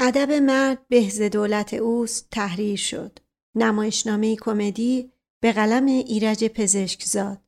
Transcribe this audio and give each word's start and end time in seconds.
ادب 0.00 0.32
مرد 0.32 0.88
بهز 0.88 1.22
دولت 1.22 1.74
اوست 1.74 2.28
تحریر 2.30 2.76
شد. 2.76 3.18
نمایشنامه 3.54 4.36
کمدی 4.36 5.12
به 5.40 5.52
قلم 5.52 5.86
ایرج 5.86 6.44
پزشکزاد. 6.44 7.38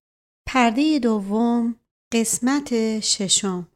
پرده 0.47 0.99
دوم 0.99 1.77
قسمت 2.13 3.01
ششم 3.01 3.69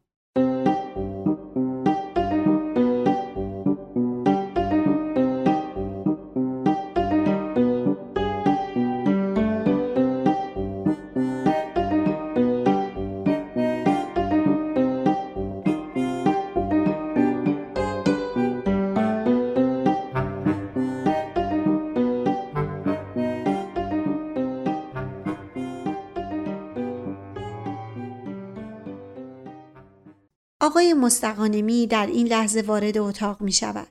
آقای 30.84 30.94
مستقانمی 30.94 31.86
در 31.86 32.06
این 32.06 32.26
لحظه 32.26 32.60
وارد 32.60 32.98
اتاق 32.98 33.40
می 33.40 33.52
شود. 33.52 33.86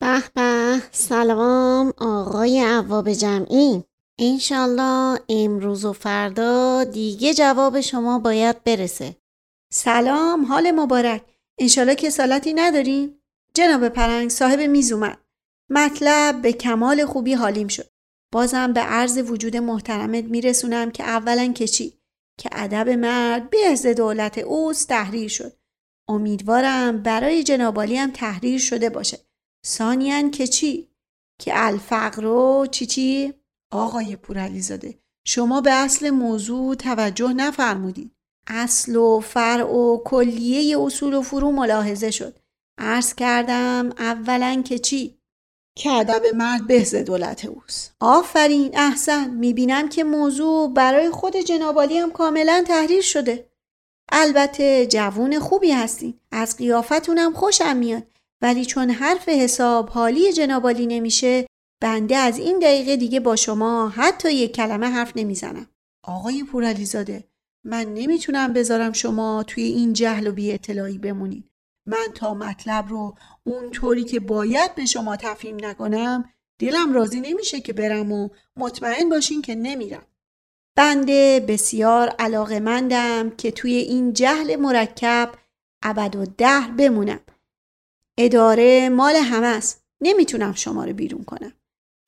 به 0.00 0.22
به 0.34 0.82
سلام 0.92 1.92
آقای 1.98 2.60
عواب 2.60 3.12
جمعی 3.12 3.84
انشالله 4.18 5.20
امروز 5.28 5.84
و 5.84 5.92
فردا 5.92 6.84
دیگه 6.84 7.34
جواب 7.34 7.80
شما 7.80 8.18
باید 8.18 8.64
برسه 8.64 9.16
سلام 9.72 10.44
حال 10.44 10.70
مبارک 10.70 11.22
انشالله 11.58 11.94
که 11.94 12.10
سالتی 12.10 12.52
ندارین؟ 12.52 13.20
جناب 13.54 13.88
پرنگ 13.88 14.30
صاحب 14.30 14.60
میز 14.60 14.92
اومد 14.92 15.18
مطلب 15.70 16.42
به 16.42 16.52
کمال 16.52 17.04
خوبی 17.04 17.34
حالیم 17.34 17.68
شد 17.68 17.90
بازم 18.32 18.72
به 18.72 18.80
عرض 18.80 19.18
وجود 19.18 19.56
محترمت 19.56 20.24
میرسونم 20.24 20.90
که 20.90 21.04
اولا 21.04 21.52
که 21.52 21.68
چی؟ 21.68 22.00
که 22.38 22.48
ادب 22.52 22.88
مرد 22.88 23.50
به 23.50 23.94
دولت 23.94 24.38
اوست 24.38 24.88
تحریر 24.88 25.28
شد 25.28 25.57
امیدوارم 26.08 27.02
برای 27.02 27.42
جنابالی 27.42 27.96
هم 27.96 28.10
تحریر 28.10 28.58
شده 28.58 28.90
باشه. 28.90 29.18
سانیان 29.64 30.30
که 30.30 30.46
چی؟ 30.46 30.88
که 31.38 31.52
الفقر 31.54 32.22
رو 32.22 32.66
چی 32.70 32.86
چی؟ 32.86 33.34
آقای 33.72 34.16
پورعلیزاده 34.16 34.98
شما 35.26 35.60
به 35.60 35.72
اصل 35.72 36.10
موضوع 36.10 36.74
توجه 36.74 37.32
نفرمودید. 37.32 38.10
اصل 38.46 38.96
و 38.96 39.20
فرع 39.20 39.64
و 39.64 39.98
کلیه 40.04 40.80
اصول 40.80 41.14
و 41.14 41.22
فرو 41.22 41.52
ملاحظه 41.52 42.10
شد. 42.10 42.38
عرض 42.78 43.14
کردم 43.14 43.90
اولا 43.98 44.62
که 44.66 44.78
چی؟ 44.78 45.18
که 45.78 45.90
ادب 45.90 46.22
مرد 46.34 46.66
بهز 46.66 46.94
دولت 46.94 47.44
اوست. 47.44 47.94
آفرین 48.00 48.70
احسن 48.78 49.30
می‌بینم 49.30 49.88
که 49.88 50.04
موضوع 50.04 50.72
برای 50.74 51.10
خود 51.10 51.36
جنابالی 51.36 51.98
هم 51.98 52.12
کاملا 52.12 52.64
تحریر 52.66 53.02
شده. 53.02 53.47
البته 54.12 54.86
جوون 54.86 55.38
خوبی 55.38 55.72
هستین. 55.72 56.14
از 56.32 56.56
قیافتونم 56.56 57.32
خوشم 57.32 57.76
میاد. 57.76 58.06
ولی 58.42 58.64
چون 58.64 58.90
حرف 58.90 59.28
حساب 59.28 59.88
حالی 59.88 60.32
جنابالی 60.32 60.86
نمیشه 60.86 61.46
بنده 61.82 62.16
از 62.16 62.38
این 62.38 62.58
دقیقه 62.58 62.96
دیگه 62.96 63.20
با 63.20 63.36
شما 63.36 63.88
حتی 63.88 64.32
یک 64.32 64.52
کلمه 64.52 64.86
حرف 64.86 65.12
نمی‌زنم. 65.16 65.66
آقای 66.04 66.44
پورعلیزاده 66.44 67.24
من 67.64 67.94
نمی‌تونم 67.94 68.52
بذارم 68.52 68.92
شما 68.92 69.42
توی 69.42 69.62
این 69.62 69.92
جهل 69.92 70.26
و 70.26 70.32
بی 70.32 70.52
اطلاعی 70.52 70.98
بمونید 70.98 71.50
من 71.86 72.06
تا 72.14 72.34
مطلب 72.34 72.88
رو 72.88 73.16
اونطوری 73.44 74.04
که 74.04 74.20
باید 74.20 74.74
به 74.74 74.86
شما 74.86 75.16
تفهیم 75.16 75.56
نکنم 75.64 76.32
دلم 76.58 76.92
راضی 76.92 77.20
نمیشه 77.20 77.60
که 77.60 77.72
برم 77.72 78.12
و 78.12 78.28
مطمئن 78.56 79.08
باشین 79.08 79.42
که 79.42 79.54
نمیرم. 79.54 80.06
بنده 80.78 81.44
بسیار 81.48 82.08
علاقمندم 82.08 83.30
که 83.30 83.50
توی 83.50 83.74
این 83.74 84.12
جهل 84.12 84.56
مرکب 84.56 85.32
ابد 85.82 86.16
و 86.16 86.26
دهر 86.38 86.70
بمونم. 86.70 87.20
اداره 88.18 88.88
مال 88.88 89.16
همه 89.16 89.46
است. 89.46 89.84
نمی‌تونم 90.00 90.52
شما 90.52 90.84
رو 90.84 90.92
بیرون 90.92 91.24
کنم. 91.24 91.52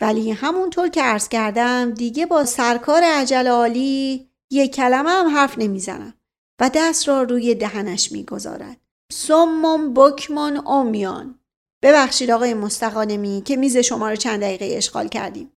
ولی 0.01 0.31
همونطور 0.31 0.89
که 0.89 1.03
عرض 1.03 1.29
کردم 1.29 1.91
دیگه 1.91 2.27
با 2.27 2.45
سرکار 2.45 3.03
عجل 3.05 3.49
عالی 3.49 4.29
یک 4.51 4.75
کلمه 4.75 5.11
هم 5.11 5.29
حرف 5.29 5.59
نمی‌زنم 5.59 6.15
و 6.61 6.71
دست 6.75 7.09
را 7.09 7.23
روی 7.23 7.55
دهنش 7.55 8.13
می‌گذارد. 8.13 8.77
سمم 9.13 9.95
بکمون 9.95 10.67
امیان. 10.67 11.39
ببخشید 11.83 12.31
آقای 12.31 12.55
مستقانمی 12.55 13.43
که 13.45 13.57
میز 13.57 13.77
شما 13.77 14.11
رو 14.11 14.17
چند 14.17 14.41
دقیقه 14.41 14.69
اشغال 14.73 15.09
کردیم. 15.09 15.53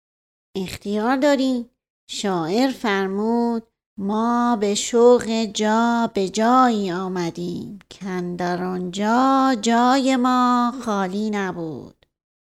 اختیار 0.56 1.16
داریم. 1.16 1.68
شاعر 2.08 2.70
فرمود 2.70 3.62
ما 3.98 4.56
به 4.60 4.74
شوق 4.74 5.44
جا 5.44 6.10
به 6.14 6.28
جایی 6.28 6.92
آمدیم 6.92 7.78
کندر 7.90 8.64
آنجا 8.64 9.56
جای 9.60 10.16
ما 10.16 10.74
خالی 10.84 11.30
نبود. 11.30 12.06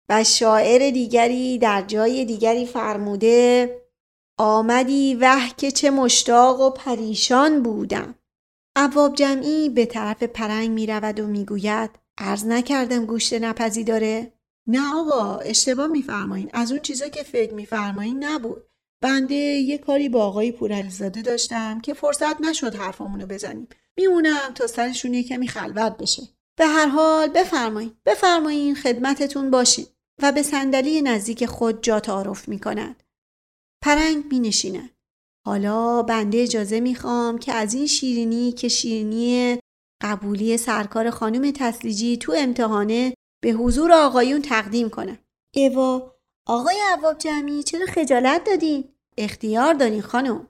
و 0.08 0.24
شاعر 0.24 0.90
دیگری 0.90 1.58
در 1.58 1.82
جای 1.82 2.24
دیگری 2.24 2.66
فرموده 2.66 3.70
آمدی 4.38 5.14
وح 5.14 5.48
که 5.56 5.70
چه 5.70 5.90
مشتاق 5.90 6.60
و 6.60 6.70
پریشان 6.70 7.62
بودم. 7.62 8.14
عواب 8.76 9.14
جمعی 9.14 9.68
به 9.68 9.86
طرف 9.86 10.22
پرنگ 10.22 10.70
می 10.70 10.86
رود 10.86 11.20
و 11.20 11.26
می 11.26 11.44
گوید 11.44 11.90
عرض 12.18 12.46
نکردم 12.46 13.06
گوشت 13.06 13.34
نپزی 13.34 13.84
داره؟ 13.84 14.32
نه 14.66 14.94
آقا 14.94 15.36
اشتباه 15.36 15.86
میفرمایین 15.86 16.50
از 16.52 16.72
اون 16.72 16.80
چیزا 16.80 17.08
که 17.08 17.22
فکر 17.22 17.54
میفرمایین 17.54 18.24
نبود. 18.24 18.62
بنده 19.04 19.34
یه 19.34 19.78
کاری 19.78 20.08
با 20.08 20.24
آقای 20.24 20.52
پورعلیزاده 20.52 21.22
داشتم 21.22 21.80
که 21.80 21.94
فرصت 21.94 22.40
نشد 22.40 22.74
حرفامونو 22.74 23.26
بزنیم 23.26 23.68
میمونم 23.96 24.52
تا 24.54 24.66
سرشون 24.66 25.14
یه 25.14 25.22
کمی 25.22 25.48
خلوت 25.48 25.96
بشه 25.96 26.22
به 26.58 26.66
هر 26.66 26.86
حال 26.86 27.28
بفرمایید 27.28 27.96
بفرمایین 28.06 28.74
خدمتتون 28.74 29.50
باشین 29.50 29.86
و 30.22 30.32
به 30.32 30.42
صندلی 30.42 31.02
نزدیک 31.02 31.46
خود 31.46 31.82
جا 31.82 32.00
تعارف 32.00 32.48
می 32.48 32.58
کند. 32.58 33.02
پرنگ 33.82 34.24
می 34.30 34.40
نشیند. 34.40 34.90
حالا 35.46 36.02
بنده 36.02 36.42
اجازه 36.42 36.80
می‌خوام 36.80 37.38
که 37.38 37.52
از 37.52 37.74
این 37.74 37.86
شیرینی 37.86 38.52
که 38.52 38.68
شیرینی 38.68 39.58
قبولی 40.02 40.56
سرکار 40.56 41.10
خانم 41.10 41.50
تسلیجی 41.50 42.16
تو 42.16 42.34
امتحانه 42.36 43.14
به 43.42 43.50
حضور 43.50 43.92
آقایون 43.92 44.42
تقدیم 44.42 44.88
کنم. 44.88 45.18
ایوا 45.54 46.14
آقای 46.46 46.76
عواب 46.92 47.18
جمعی 47.18 47.62
چرا 47.62 47.86
خجالت 47.86 48.44
دادین؟ 48.44 48.93
اختیار 49.18 49.74
دارین 49.74 50.02
خانم 50.02 50.48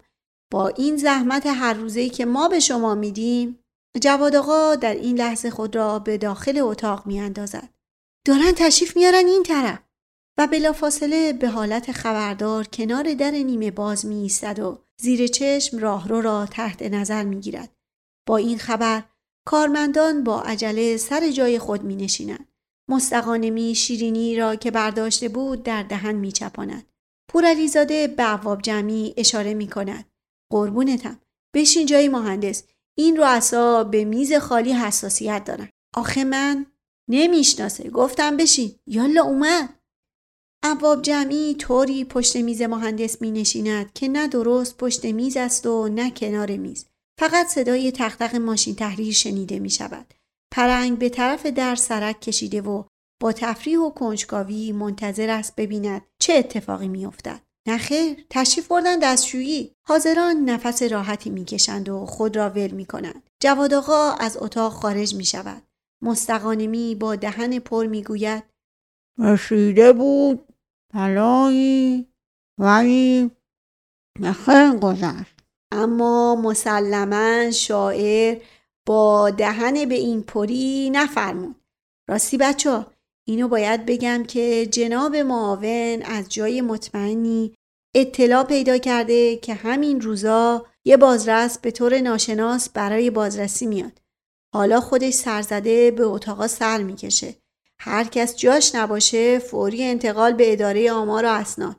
با 0.52 0.68
این 0.68 0.96
زحمت 0.96 1.46
هر 1.46 1.74
روزه‌ای 1.74 2.10
که 2.10 2.24
ما 2.24 2.48
به 2.48 2.60
شما 2.60 2.94
میدیم 2.94 3.58
جواد 4.00 4.36
آقا 4.36 4.74
در 4.74 4.94
این 4.94 5.18
لحظه 5.18 5.50
خود 5.50 5.76
را 5.76 5.98
به 5.98 6.18
داخل 6.18 6.58
اتاق 6.58 7.06
میاندازد 7.06 7.68
دارن 8.26 8.52
تشریف 8.56 8.96
میارن 8.96 9.26
این 9.26 9.42
طرف 9.42 9.78
و 10.38 10.46
بلافاصله 10.46 11.32
به 11.32 11.48
حالت 11.48 11.92
خبردار 11.92 12.64
کنار 12.64 13.14
در 13.14 13.30
نیمه 13.30 13.70
باز 13.70 14.06
می 14.06 14.22
ایستد 14.22 14.58
و 14.58 14.78
زیر 15.00 15.26
چشم 15.26 15.78
راهرو 15.78 16.20
را 16.20 16.46
تحت 16.46 16.82
نظر 16.82 17.24
می 17.24 17.40
گیرد. 17.40 17.76
با 18.28 18.36
این 18.36 18.58
خبر 18.58 19.02
کارمندان 19.46 20.24
با 20.24 20.42
عجله 20.42 20.96
سر 20.96 21.30
جای 21.30 21.58
خود 21.58 21.82
می 21.82 21.96
نشینند. 21.96 22.48
مستقانمی 22.90 23.74
شیرینی 23.74 24.36
را 24.36 24.56
که 24.56 24.70
برداشته 24.70 25.28
بود 25.28 25.62
در 25.62 25.82
دهن 25.82 26.14
می 26.14 26.32
چپاند. 26.32 26.93
پورعلیزاده 27.34 28.08
به 28.08 28.22
عواب 28.22 28.62
جمعی 28.62 29.14
اشاره 29.16 29.54
می 29.54 29.68
کند. 29.68 30.04
قربونتم. 30.52 31.20
بشین 31.54 31.86
جای 31.86 32.08
مهندس. 32.08 32.62
این 32.98 33.16
رؤسا 33.16 33.84
به 33.84 34.04
میز 34.04 34.32
خالی 34.32 34.72
حساسیت 34.72 35.44
دارن. 35.44 35.68
آخه 35.94 36.24
من 36.24 36.66
نمی‌شناسه. 37.10 37.90
گفتم 37.90 38.36
بشین. 38.36 38.74
یالا 38.86 39.22
اومد. 39.22 39.80
عواب 40.62 41.02
جمعی 41.02 41.54
طوری 41.54 42.04
پشت 42.04 42.36
میز 42.36 42.62
مهندس 42.62 43.22
می 43.22 43.30
نشیند 43.30 43.92
که 43.92 44.08
نه 44.08 44.28
درست 44.28 44.76
پشت 44.76 45.04
میز 45.04 45.36
است 45.36 45.66
و 45.66 45.88
نه 45.88 46.10
کنار 46.10 46.56
میز. 46.56 46.86
فقط 47.20 47.46
صدای 47.46 47.92
تختق 47.92 48.36
ماشین 48.36 48.74
تحریر 48.74 49.12
شنیده 49.12 49.58
می 49.58 49.70
شود. 49.70 50.14
پرنگ 50.52 50.98
به 50.98 51.08
طرف 51.08 51.46
در 51.46 51.74
سرک 51.74 52.20
کشیده 52.20 52.62
و 52.62 52.84
با 53.24 53.32
تفریح 53.32 53.78
و 53.78 53.90
کنجکاوی 53.90 54.72
منتظر 54.72 55.30
است 55.30 55.56
ببیند 55.56 56.02
چه 56.18 56.32
اتفاقی 56.32 56.88
میافتد. 56.88 57.40
نخیر 57.68 58.26
تشریف 58.30 58.68
بردن 58.68 58.98
دستشویی. 58.98 59.72
حاضران 59.86 60.36
نفس 60.36 60.82
راحتی 60.82 61.30
می‌کشند 61.30 61.88
و 61.88 62.06
خود 62.06 62.36
را 62.36 62.50
ول 62.50 62.70
می‌کنند. 62.70 63.30
جواد 63.42 63.74
آقا 63.74 64.10
از 64.10 64.36
اتاق 64.40 64.72
خارج 64.72 65.14
می 65.14 65.24
شود 65.24 65.62
مستقانمی 66.02 66.94
با 66.94 67.16
دهن 67.16 67.58
پر 67.58 67.86
می‌گوید 67.86 68.44
رسیده 69.18 69.92
بود 69.92 70.48
بلایی 70.94 72.08
ولی 72.60 73.30
نخیر 74.20 74.70
گذشت. 74.70 75.34
اما 75.72 76.34
مسلما 76.34 77.50
شاعر 77.50 78.42
با 78.86 79.30
دهن 79.30 79.88
به 79.88 79.94
این 79.94 80.22
پری 80.22 80.90
نفرمود. 80.90 81.56
راستی 82.08 82.36
بچه 82.36 82.86
اینو 83.26 83.48
باید 83.48 83.86
بگم 83.86 84.24
که 84.28 84.66
جناب 84.66 85.16
معاون 85.16 86.02
از 86.02 86.28
جای 86.28 86.60
مطمئنی 86.60 87.54
اطلاع 87.94 88.44
پیدا 88.44 88.78
کرده 88.78 89.36
که 89.36 89.54
همین 89.54 90.00
روزا 90.00 90.66
یه 90.84 90.96
بازرس 90.96 91.58
به 91.58 91.70
طور 91.70 92.00
ناشناس 92.00 92.68
برای 92.68 93.10
بازرسی 93.10 93.66
میاد. 93.66 94.00
حالا 94.54 94.80
خودش 94.80 95.14
سرزده 95.14 95.90
به 95.90 96.04
اتاقا 96.04 96.48
سر 96.48 96.82
می‌کشه. 96.82 97.34
هر 97.78 98.04
کس 98.04 98.36
جاش 98.36 98.74
نباشه 98.74 99.38
فوری 99.38 99.84
انتقال 99.84 100.32
به 100.32 100.52
اداره 100.52 100.92
آمار 100.92 101.24
و 101.24 101.28
اسناد. 101.28 101.76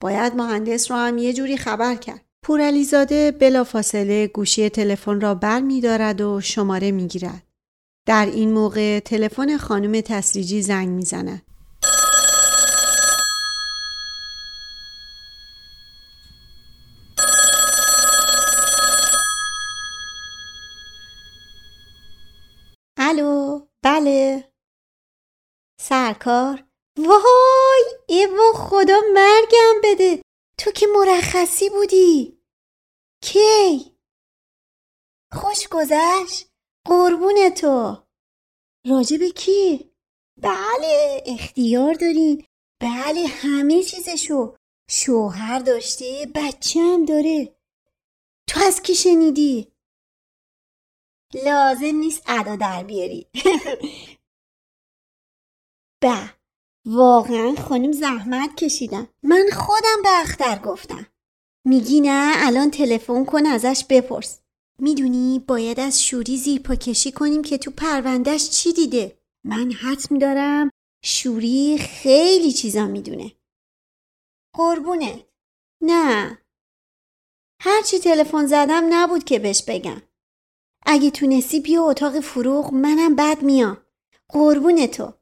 باید 0.00 0.34
مهندس 0.34 0.90
رو 0.90 0.96
هم 0.96 1.18
یه 1.18 1.32
جوری 1.32 1.56
خبر 1.56 1.94
کرد. 1.94 2.24
پورعلیزاده 2.42 3.30
بلافاصله 3.30 4.26
گوشی 4.26 4.68
تلفن 4.68 5.20
را 5.20 5.34
بر 5.34 5.60
می 5.60 5.80
و 5.80 6.40
شماره 6.40 6.90
می 6.90 7.06
گیرد. 7.06 7.45
در 8.06 8.26
این 8.26 8.52
موقع 8.52 9.00
تلفن 9.00 9.56
خانم 9.56 10.00
تسریجی 10.00 10.62
زنگ 10.62 10.88
می 10.88 11.04
زند. 11.04 11.42
الو 22.96 23.60
بله. 23.82 24.52
سرکار. 25.80 26.64
وای 26.98 27.84
ایوا 28.08 28.52
خدا 28.54 29.00
مرگم 29.14 29.80
بده. 29.84 30.22
تو 30.58 30.70
که 30.70 30.86
مرخصی 30.86 31.70
بودی. 31.70 32.38
کی؟ 33.22 33.96
خوش 35.32 35.68
گذشت. 35.68 36.55
قربون 36.88 37.50
تو. 37.56 37.96
راجب 38.86 39.22
کی؟ 39.22 39.90
بله 40.42 41.22
اختیار 41.26 41.94
دارین. 41.94 42.44
بله 42.82 43.26
همه 43.26 43.82
چیزشو. 43.82 44.56
شوهر 44.90 45.58
داشته 45.58 46.26
بچه 46.34 46.80
هم 46.80 47.04
داره. 47.04 47.56
تو 48.48 48.60
از 48.66 48.82
کی 48.82 48.94
شنیدی؟ 48.94 49.72
لازم 51.34 51.96
نیست 51.96 52.22
ادا 52.26 52.56
در 52.56 52.84
بیاری. 52.84 53.26
به 56.02 56.30
واقعا 56.86 57.54
خانم 57.68 57.92
زحمت 57.92 58.56
کشیدن 58.56 59.08
من 59.22 59.44
خودم 59.52 60.02
به 60.02 60.20
اختر 60.20 60.58
گفتم. 60.58 61.06
میگی 61.64 62.00
نه 62.00 62.32
الان 62.36 62.70
تلفن 62.70 63.24
کن 63.24 63.46
ازش 63.46 63.84
بپرس. 63.90 64.45
می‌دونی 64.78 65.38
باید 65.38 65.80
از 65.80 66.04
شوری 66.04 66.36
زیر 66.36 66.60
پا 66.60 66.76
کنیم 67.16 67.42
که 67.42 67.58
تو 67.58 67.70
پروندهش 67.70 68.50
چی 68.50 68.72
دیده؟ 68.72 69.18
من 69.44 69.72
حتم 69.72 70.18
دارم 70.18 70.70
شوری 71.04 71.78
خیلی 71.78 72.52
چیزا 72.52 72.86
می‌دونه. 72.86 73.32
قربونه 74.54 75.26
نه. 75.82 76.38
هرچی 77.60 77.98
تلفن 77.98 78.46
زدم 78.46 78.84
نبود 78.90 79.24
که 79.24 79.38
بهش 79.38 79.62
بگم. 79.68 80.02
اگه 80.86 81.10
تونستی 81.10 81.60
بیا 81.60 81.90
اتاق 81.90 82.20
فروغ 82.20 82.74
منم 82.74 83.16
بد 83.16 83.42
میام. 83.42 83.78
قربون 84.28 84.86
تو. 84.86 85.12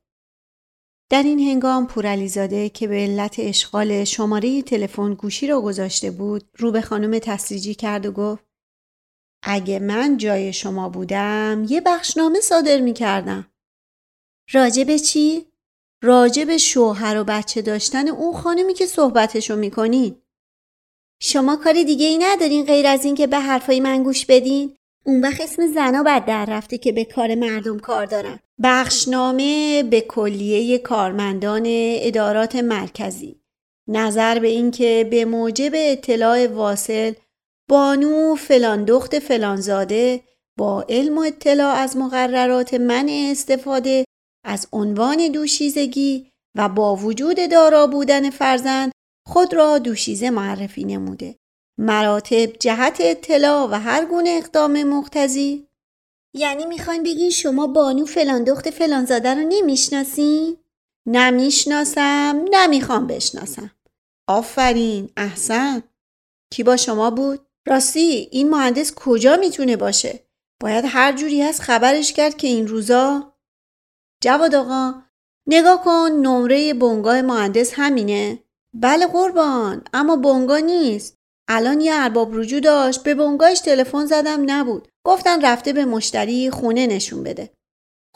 در 1.11 1.23
این 1.23 1.39
هنگام 1.39 1.87
پورعلیزاده 1.87 2.69
که 2.69 2.89
به 2.89 2.95
علت 2.95 3.35
اشغال 3.39 4.05
شماره 4.05 4.63
تلفن 4.63 5.15
گوشی 5.15 5.47
را 5.47 5.61
گذاشته 5.61 6.11
بود 6.11 6.49
رو 6.59 6.73
به 6.73 6.81
خانم 6.81 7.19
تسریجی 7.19 7.75
کرد 7.75 8.07
و 8.07 8.13
گفت 8.13 8.45
اگه 9.47 9.79
من 9.79 10.17
جای 10.17 10.53
شما 10.53 10.89
بودم 10.89 11.67
یه 11.69 11.81
بخشنامه 11.81 12.41
صادر 12.41 12.81
می 12.81 12.93
کردم. 12.93 13.47
راجع 14.53 14.85
به 14.85 14.99
چی؟ 14.99 15.47
راجع 16.03 16.45
به 16.45 16.59
شوهر 16.59 17.19
و 17.19 17.25
بچه 17.25 17.63
داشتن 17.63 18.09
اون 18.09 18.33
خانمی 18.33 18.75
که 18.75 18.87
صحبتشو 18.87 19.57
می‌کنین. 19.57 20.17
شما 21.21 21.57
کار 21.57 21.73
دیگه 21.73 22.07
ای 22.07 22.19
ندارین 22.19 22.67
غیر 22.67 22.87
از 22.87 23.05
این 23.05 23.15
که 23.15 23.27
به 23.27 23.39
حرفای 23.39 23.81
من 23.81 24.03
گوش 24.03 24.27
بدین؟ 24.27 24.77
اون 25.07 25.21
وقت 25.21 25.41
اسم 25.41 25.67
زنا 25.67 26.03
بد 26.03 26.25
در 26.25 26.45
رفته 26.45 26.79
که 26.79 26.93
به 26.93 27.05
کار 27.05 27.35
مردم 27.35 27.79
کار 27.79 28.07
دارن. 28.07 28.39
بخشنامه 28.63 29.83
به 29.83 30.01
کلیه 30.01 30.79
کارمندان 30.79 31.63
ادارات 31.67 32.57
مرکزی. 32.57 33.41
نظر 33.89 34.39
به 34.39 34.49
اینکه 34.49 35.09
به 35.11 35.25
موجب 35.25 35.73
اطلاع 35.75 36.47
واصل 36.47 37.13
بانو 37.71 38.35
فلان 38.35 38.85
دخت 38.85 39.19
فلانزاده 39.19 40.23
با 40.59 40.85
علم 40.89 41.19
و 41.19 41.21
اطلاع 41.21 41.75
از 41.75 41.97
مقررات 41.97 42.75
من 42.75 43.09
استفاده 43.09 44.05
از 44.47 44.69
عنوان 44.73 45.29
دوشیزگی 45.29 46.31
و 46.57 46.69
با 46.69 46.97
وجود 46.97 47.51
دارا 47.51 47.87
بودن 47.87 48.31
فرزند 48.31 48.93
خود 49.27 49.55
را 49.55 49.79
دوشیزه 49.79 50.31
معرفی 50.31 50.85
نموده. 50.85 51.37
مراتب 51.79 52.47
جهت 52.47 52.97
اطلاع 53.01 53.69
و 53.71 53.75
هر 53.75 54.05
گونه 54.05 54.31
اقدام 54.31 54.83
مقتضی 54.83 55.69
یعنی 56.35 56.67
می‌خواین 56.67 57.03
بگین 57.03 57.31
شما 57.31 57.67
بانو 57.67 58.05
فلان 58.07 58.45
دخت 58.45 58.71
فلانزاده 58.71 59.35
رو 59.35 59.41
نمی‌شناسین؟ 59.49 60.57
نمی‌شناسم 61.07 62.45
نمی‌خوام 62.51 63.07
بشناسم 63.07 63.71
آفرین 64.29 65.11
احسن 65.17 65.83
کی 66.53 66.63
با 66.63 66.77
شما 66.77 67.11
بود؟ 67.11 67.44
راستی 67.67 68.29
این 68.33 68.51
مهندس 68.51 68.95
کجا 68.95 69.37
می‌تونه 69.37 69.77
باشه؟ 69.77 70.21
باید 70.63 70.85
هر 70.89 71.13
جوری 71.13 71.43
هست 71.43 71.61
خبرش 71.63 72.13
کرد 72.13 72.37
که 72.37 72.47
این 72.47 72.69
روزا. 72.69 73.33
جواد 74.23 74.55
آقا 74.55 74.95
نگاه 75.47 75.85
کن 75.85 76.11
نمره 76.23 76.75
بنگاه 76.75 77.23
مهندس 77.23 77.73
همینه. 77.75 78.39
بله 78.75 79.07
قربان 79.07 79.85
اما 79.93 80.17
بنگاه 80.17 80.61
نیست. 80.61 81.17
الان 81.49 81.81
یه 81.81 81.93
ارباب 81.95 82.39
رجوع 82.39 82.61
داشت 82.61 83.03
به 83.03 83.15
بنگاهش 83.15 83.61
تلفن 83.61 84.07
زدم 84.07 84.51
نبود. 84.51 84.89
گفتن 85.07 85.45
رفته 85.45 85.73
به 85.73 85.85
مشتری 85.85 86.51
خونه 86.51 86.87
نشون 86.87 87.23
بده. 87.23 87.51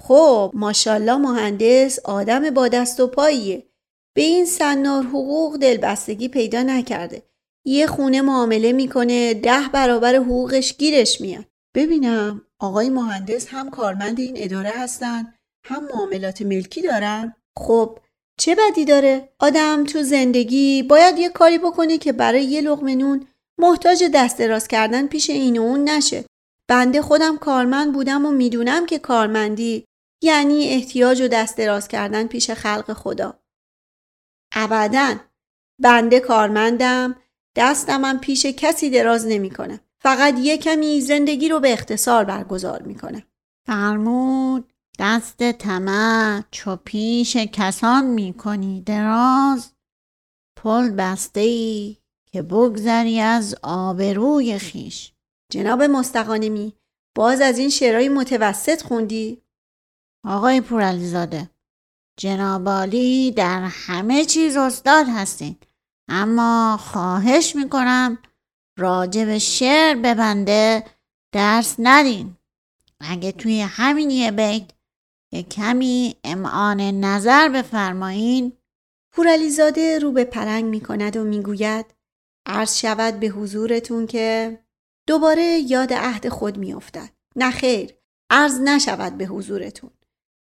خب 0.00 0.50
ماشالله 0.54 1.16
مهندس 1.16 1.98
آدم 2.04 2.50
با 2.50 2.68
دست 2.68 3.00
و 3.00 3.06
پاییه. 3.06 3.68
به 4.16 4.22
این 4.22 4.44
سنار 4.44 5.02
حقوق 5.02 5.56
دلبستگی 5.56 6.28
پیدا 6.28 6.62
نکرده. 6.62 7.22
یه 7.68 7.86
خونه 7.86 8.20
معامله 8.20 8.72
می‌کنه 8.72 9.34
ده 9.34 9.68
برابر 9.72 10.14
حقوقش 10.14 10.76
گیرش 10.76 11.20
میاد. 11.20 11.44
ببینم 11.74 12.42
آقای 12.58 12.90
مهندس 12.90 13.48
هم 13.48 13.70
کارمند 13.70 14.20
این 14.20 14.34
اداره 14.36 14.72
هستن 14.76 15.34
هم 15.64 15.84
معاملات 15.94 16.42
ملکی 16.42 16.82
دارن. 16.82 17.34
خب 17.56 17.98
چه 18.38 18.54
بدی 18.54 18.84
داره؟ 18.84 19.28
آدم 19.38 19.84
تو 19.84 20.02
زندگی 20.02 20.82
باید 20.82 21.18
یه 21.18 21.28
کاری 21.28 21.58
بکنه 21.58 21.98
که 21.98 22.12
برای 22.12 22.44
یه 22.44 22.60
لقمه 22.60 22.94
نون 22.94 23.26
محتاج 23.58 24.04
دست 24.14 24.40
راست 24.40 24.68
کردن 24.68 25.06
پیش 25.06 25.30
این 25.30 25.58
و 25.58 25.62
اون 25.62 25.88
نشه. 25.88 26.24
بنده 26.68 27.02
خودم 27.02 27.36
کارمند 27.36 27.92
بودم 27.92 28.26
و 28.26 28.30
می‌دونم 28.30 28.86
که 28.86 28.98
کارمندی 28.98 29.84
یعنی 30.22 30.68
احتیاج 30.68 31.20
و 31.20 31.28
دست 31.28 31.60
راست 31.60 31.90
کردن 31.90 32.26
پیش 32.26 32.50
خلق 32.50 32.92
خدا. 32.92 33.38
ابدا. 34.52 35.16
بنده 35.80 36.20
کارمندم. 36.20 37.16
دستم 37.58 38.04
هم 38.04 38.18
پیش 38.18 38.46
کسی 38.46 38.90
دراز 38.90 39.26
نمی‌کنه. 39.26 39.80
فقط 40.00 40.38
یه 40.38 40.58
کمی 40.58 41.00
زندگی 41.00 41.48
رو 41.48 41.60
به 41.60 41.72
اختصار 41.72 42.24
برگزار 42.24 42.82
می‌کنه. 42.82 43.26
فرمود 43.66 44.72
دست 44.98 45.52
طمع 45.52 46.42
چو 46.50 46.76
پیش 46.76 47.36
کسان 47.36 48.06
می‌کنی 48.06 48.82
دراز 48.82 49.72
پل 50.56 50.90
بسته 50.90 51.40
ای 51.40 51.96
که 52.32 52.42
بگذری 52.42 53.20
از 53.20 53.56
آبروی 53.62 54.58
خیش 54.58 55.12
جناب 55.52 55.82
مستقانمی 55.82 56.72
باز 57.16 57.40
از 57.40 57.58
این 57.58 57.70
شعرهای 57.70 58.08
متوسط 58.08 58.82
خوندی؟ 58.82 59.42
آقای 60.24 60.60
پورعلیزاده 60.60 61.50
جنابالی 62.18 63.32
در 63.32 63.62
همه 63.70 64.24
چیز 64.24 64.56
استاد 64.56 65.06
هستین 65.08 65.56
اما 66.08 66.76
خواهش 66.76 67.56
می‌کنم 67.56 68.18
راجع 68.78 69.24
به 69.24 69.38
شعر 69.38 69.94
ببنده 69.94 70.84
درس 71.32 71.76
ندین. 71.78 72.36
اگه 73.00 73.32
توی 73.32 73.60
همین 73.60 74.10
یه 74.10 74.30
بیت 74.30 74.70
یه 75.32 75.42
کمی 75.42 76.16
امعان 76.24 76.80
نظر 76.80 77.48
بفرمایین. 77.48 78.52
پورعلیزاده 79.12 79.98
رو 79.98 80.12
به 80.12 80.24
پرنگ 80.24 80.64
می‌کند 80.64 81.16
و 81.16 81.24
می‌گوید 81.24 81.86
عرض 82.46 82.76
شود 82.76 83.20
به 83.20 83.26
حضورتون 83.26 84.06
که 84.06 84.58
دوباره 85.06 85.42
یاد 85.42 85.92
عهد 85.92 86.28
خود 86.28 86.58
میافتد. 86.58 87.10
نه 87.36 87.50
خیر 87.50 87.94
عرض 88.30 88.60
نشود 88.60 89.18
به 89.18 89.24
حضورتون. 89.24 89.90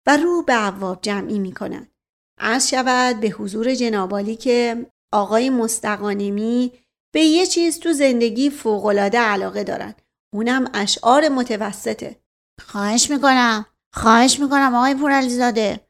و 0.07 0.16
رو 0.16 0.42
به 0.42 0.52
عواب 0.52 0.99
جمعی 1.02 1.38
می‌کند. 1.38 1.90
عرض 2.38 2.69
شود 2.69 3.21
به 3.21 3.28
حضور 3.28 3.75
جنابالی 3.75 4.37
که 4.37 4.87
آقای 5.12 5.50
مستقانمی 5.50 6.73
به 7.14 7.21
یه 7.21 7.47
چیز 7.47 7.81
تو 7.81 7.93
زندگی 7.93 8.50
فوقالعاده 8.50 9.19
علاقه 9.19 9.64
دارن. 9.64 9.95
اونم 10.35 10.71
اشعار 10.75 11.29
متوسطه. 11.29 12.21
خواهش 12.67 13.11
می‌کنم. 13.11 13.67
خواهش 13.95 14.40
می‌کنم 14.40 14.75
آقای 14.75 14.95
پورعلیزاده. 14.95 15.81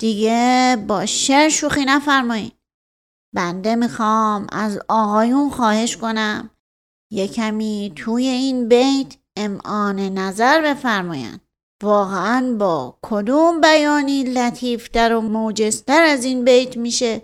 دیگه 0.00 0.76
با 0.88 1.06
شعر 1.06 1.48
شوخی 1.48 1.84
نفرمایید 1.84 2.52
بنده 3.34 3.74
می‌خوام 3.74 4.46
از 4.52 4.78
آقایون 4.88 5.50
خواهش 5.50 5.96
کنم. 5.96 6.50
یه 7.12 7.28
کمی 7.28 7.92
توی 7.96 8.26
این 8.26 8.68
بیت 8.68 9.16
امعان 9.36 10.00
نظر 10.00 10.62
بفرمایند. 10.62 11.40
واقعا 11.82 12.56
با 12.58 12.98
کدوم 13.02 13.60
بیانی 13.60 14.24
لطیفتر 14.24 15.14
و 15.14 15.20
موجزتر 15.20 16.02
از 16.02 16.24
این 16.24 16.44
بیت 16.44 16.76
میشه؟ 16.76 17.22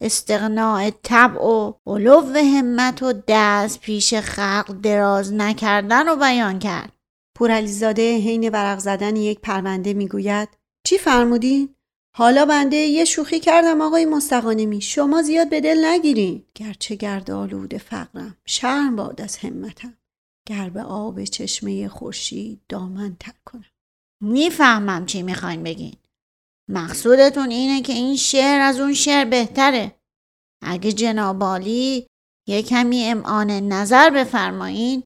استقناع 0.00 0.90
طبع 0.90 1.42
و 1.42 1.72
علو 1.86 2.20
همت 2.20 3.02
و 3.02 3.12
دست 3.28 3.80
پیش 3.80 4.14
خلق 4.14 4.80
دراز 4.82 5.32
نکردن 5.32 6.08
و 6.08 6.16
بیان 6.16 6.58
کرد. 6.58 6.92
پورعلیزاده 7.36 8.16
حین 8.16 8.48
ورق 8.48 8.78
زدن 8.78 9.16
یک 9.16 9.40
پرونده 9.40 9.94
می‌گوید 9.94 10.48
چی 10.86 10.98
فرمودین؟ 10.98 11.74
حالا 12.16 12.44
بنده 12.44 12.76
یه 12.76 13.04
شوخی 13.04 13.40
کردم 13.40 13.80
آقای 13.80 14.04
مستقانمی 14.04 14.80
شما 14.80 15.22
زیاد 15.22 15.50
به 15.50 15.60
دل 15.60 15.84
نگیرین. 15.84 16.44
گرچه 16.54 16.94
گرد 16.94 17.30
آلود 17.30 17.76
فقرم 17.76 18.36
شرم 18.46 18.96
باد 18.96 19.20
از 19.20 19.36
همتم. 19.36 19.94
گر 20.48 20.68
به 20.68 20.82
آب 20.82 21.24
چشمه 21.24 21.88
خورشید 21.88 22.60
دامن 22.68 23.16
تر 23.20 23.32
کنم. 23.44 23.64
می‌فهمم 24.22 25.06
چی 25.06 25.22
می‌خواین 25.22 25.62
بگین. 25.62 25.96
مقصودتون 26.68 27.50
اینه 27.50 27.82
که 27.82 27.92
این 27.92 28.16
شعر 28.16 28.60
از 28.60 28.80
اون 28.80 28.94
شعر 28.94 29.24
بهتره. 29.24 29.94
اگه 30.62 30.92
جنابالی 30.92 32.06
یه 32.48 32.62
کمی 32.62 33.04
امعان 33.04 33.50
نظر 33.50 34.10
بفرمایین 34.10 35.02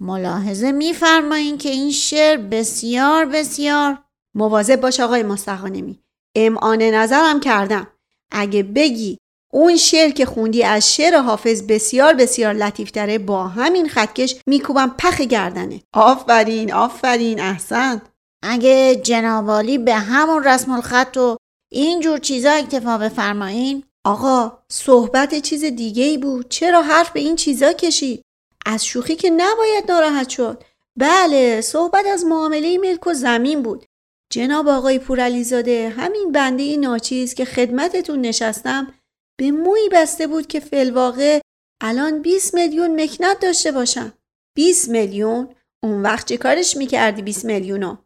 ملاحظه 0.00 0.72
میفرمایین 0.72 1.58
که 1.58 1.68
این 1.68 1.90
شعر 1.90 2.36
بسیار 2.36 3.26
بسیار 3.26 3.98
مواظب 4.34 4.80
باش 4.80 5.00
آقای 5.00 5.22
مستقانمی. 5.22 6.00
امعان 6.36 6.82
نظرم 6.82 7.40
کردم. 7.40 7.86
اگه 8.30 8.62
بگی 8.62 9.18
اون 9.52 9.76
شعر 9.76 10.10
که 10.10 10.26
خوندی 10.26 10.62
از 10.62 10.94
شعر 10.94 11.20
حافظ 11.20 11.62
بسیار 11.62 12.14
بسیار 12.14 12.52
لطیفتره 12.52 13.18
با 13.18 13.48
همین 13.48 13.88
خطکش 13.88 14.36
میکوبم 14.46 14.94
پخ 14.98 15.20
گردنه. 15.20 15.80
آفرین 15.92 16.72
آفرین 16.72 17.40
احسن. 17.40 18.02
اگه 18.46 18.96
جنابالی 18.96 19.78
به 19.78 19.94
همون 19.94 20.44
رسم 20.44 20.70
الخط 20.70 21.16
و 21.16 21.36
اینجور 21.72 22.18
چیزا 22.18 22.50
اکتفا 22.50 22.98
بفرمایین 22.98 23.84
آقا 24.04 24.58
صحبت 24.68 25.34
چیز 25.34 25.64
دیگه 25.64 26.04
ای 26.04 26.18
بود. 26.18 26.48
چرا 26.48 26.82
حرف 26.82 27.10
به 27.10 27.20
این 27.20 27.36
چیزا 27.36 27.72
کشید 27.72 28.22
از 28.66 28.86
شوخی 28.86 29.16
که 29.16 29.30
نباید 29.30 29.90
ناراحت 29.90 30.28
شد. 30.28 30.64
بله 30.98 31.60
صحبت 31.60 32.06
از 32.06 32.24
معامله 32.24 32.78
ملک 32.78 33.06
و 33.06 33.14
زمین 33.14 33.62
بود. 33.62 33.84
جناب 34.32 34.68
آقای 34.68 34.98
پورعلیزاده 34.98 35.94
همین 35.96 36.32
بنده 36.32 36.76
ناچیز 36.76 37.34
که 37.34 37.44
خدمتتون 37.44 38.20
نشستم 38.20 38.94
به 39.40 39.50
موی 39.50 39.88
بسته 39.92 40.26
بود 40.26 40.46
که 40.46 40.60
فلواقع 40.60 41.40
الان 41.82 42.22
20 42.22 42.54
میلیون 42.54 43.02
مکنت 43.02 43.40
داشته 43.40 43.72
باشم 43.72 44.12
20 44.56 44.88
میلیون؟ 44.88 45.48
اون 45.82 46.02
وقت 46.02 46.28
چه 46.28 46.36
کارش 46.36 46.76
می‌کردی 46.76 47.22
20 47.22 47.44
میلیونو؟ 47.44 47.96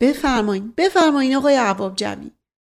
بفرمایین 0.00 0.74
بفرمایین 0.76 1.36
آقای 1.36 1.56
عباب 1.56 1.96
جمعی 1.96 2.30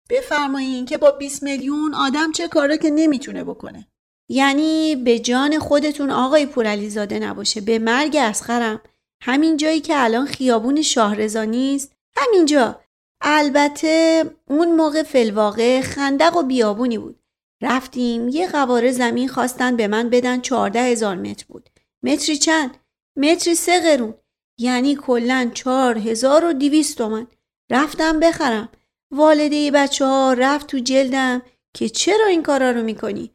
بفرمایین 0.10 0.86
که 0.86 0.98
با 0.98 1.12
20 1.12 1.44
میلیون 1.44 1.94
آدم 1.94 2.32
چه 2.32 2.48
کاره 2.48 2.78
که 2.78 2.90
نمی‌تونه 2.90 3.44
بکنه. 3.44 3.88
یعنی 4.30 4.96
به 4.96 5.20
جان 5.20 5.60
خودتون 5.60 6.12
آقای 6.12 6.46
پورعلیزاده 6.46 7.20
نباشه 7.20 7.62
به 7.62 7.80
مرگ 7.80 8.16
اسخرم. 8.16 8.82
همین 9.22 9.58
جایی 9.58 9.80
که 9.80 10.04
الان 10.04 10.26
خیابون 10.26 10.82
شاهرزا 10.82 11.44
نیست. 11.44 11.96
همینجا. 12.18 12.82
البته 13.22 14.26
اون 14.50 14.76
موقع 14.76 15.04
فلواقع 15.04 15.82
خندق 15.82 16.38
و 16.38 16.44
بیابونی 16.44 16.98
بود. 16.98 17.20
رفتیم 17.62 18.30
یه 18.30 18.48
قواره 18.48 18.92
زمین 18.92 19.28
خواستن 19.28 19.76
به 19.76 19.88
من 19.88 20.10
بدن 20.10 20.42
چهارده 20.42 20.82
هزار 20.82 21.16
متر 21.16 21.46
بود. 21.48 21.70
متری 22.04 22.38
چند؟ 22.38 22.78
متری 23.16 23.56
سه 23.56 23.80
قرون. 23.80 24.14
یعنی 24.58 24.96
کلا 24.96 25.52
چهار 25.54 25.98
هزار 25.98 26.46
و 26.46 26.54
دیویست 26.54 26.98
تومن 26.98 27.28
رفتم 27.70 28.20
بخرم. 28.20 28.70
والده 29.12 29.72
بچه 29.72 30.06
ها 30.06 30.34
رفت 30.34 30.68
تو 30.68 30.80
جلدم 30.80 31.42
که 31.74 31.90
چرا 31.90 32.26
این 32.26 32.44
کارا 32.44 32.72
رو 32.72 32.84
می‌کنی؟ 32.84 33.32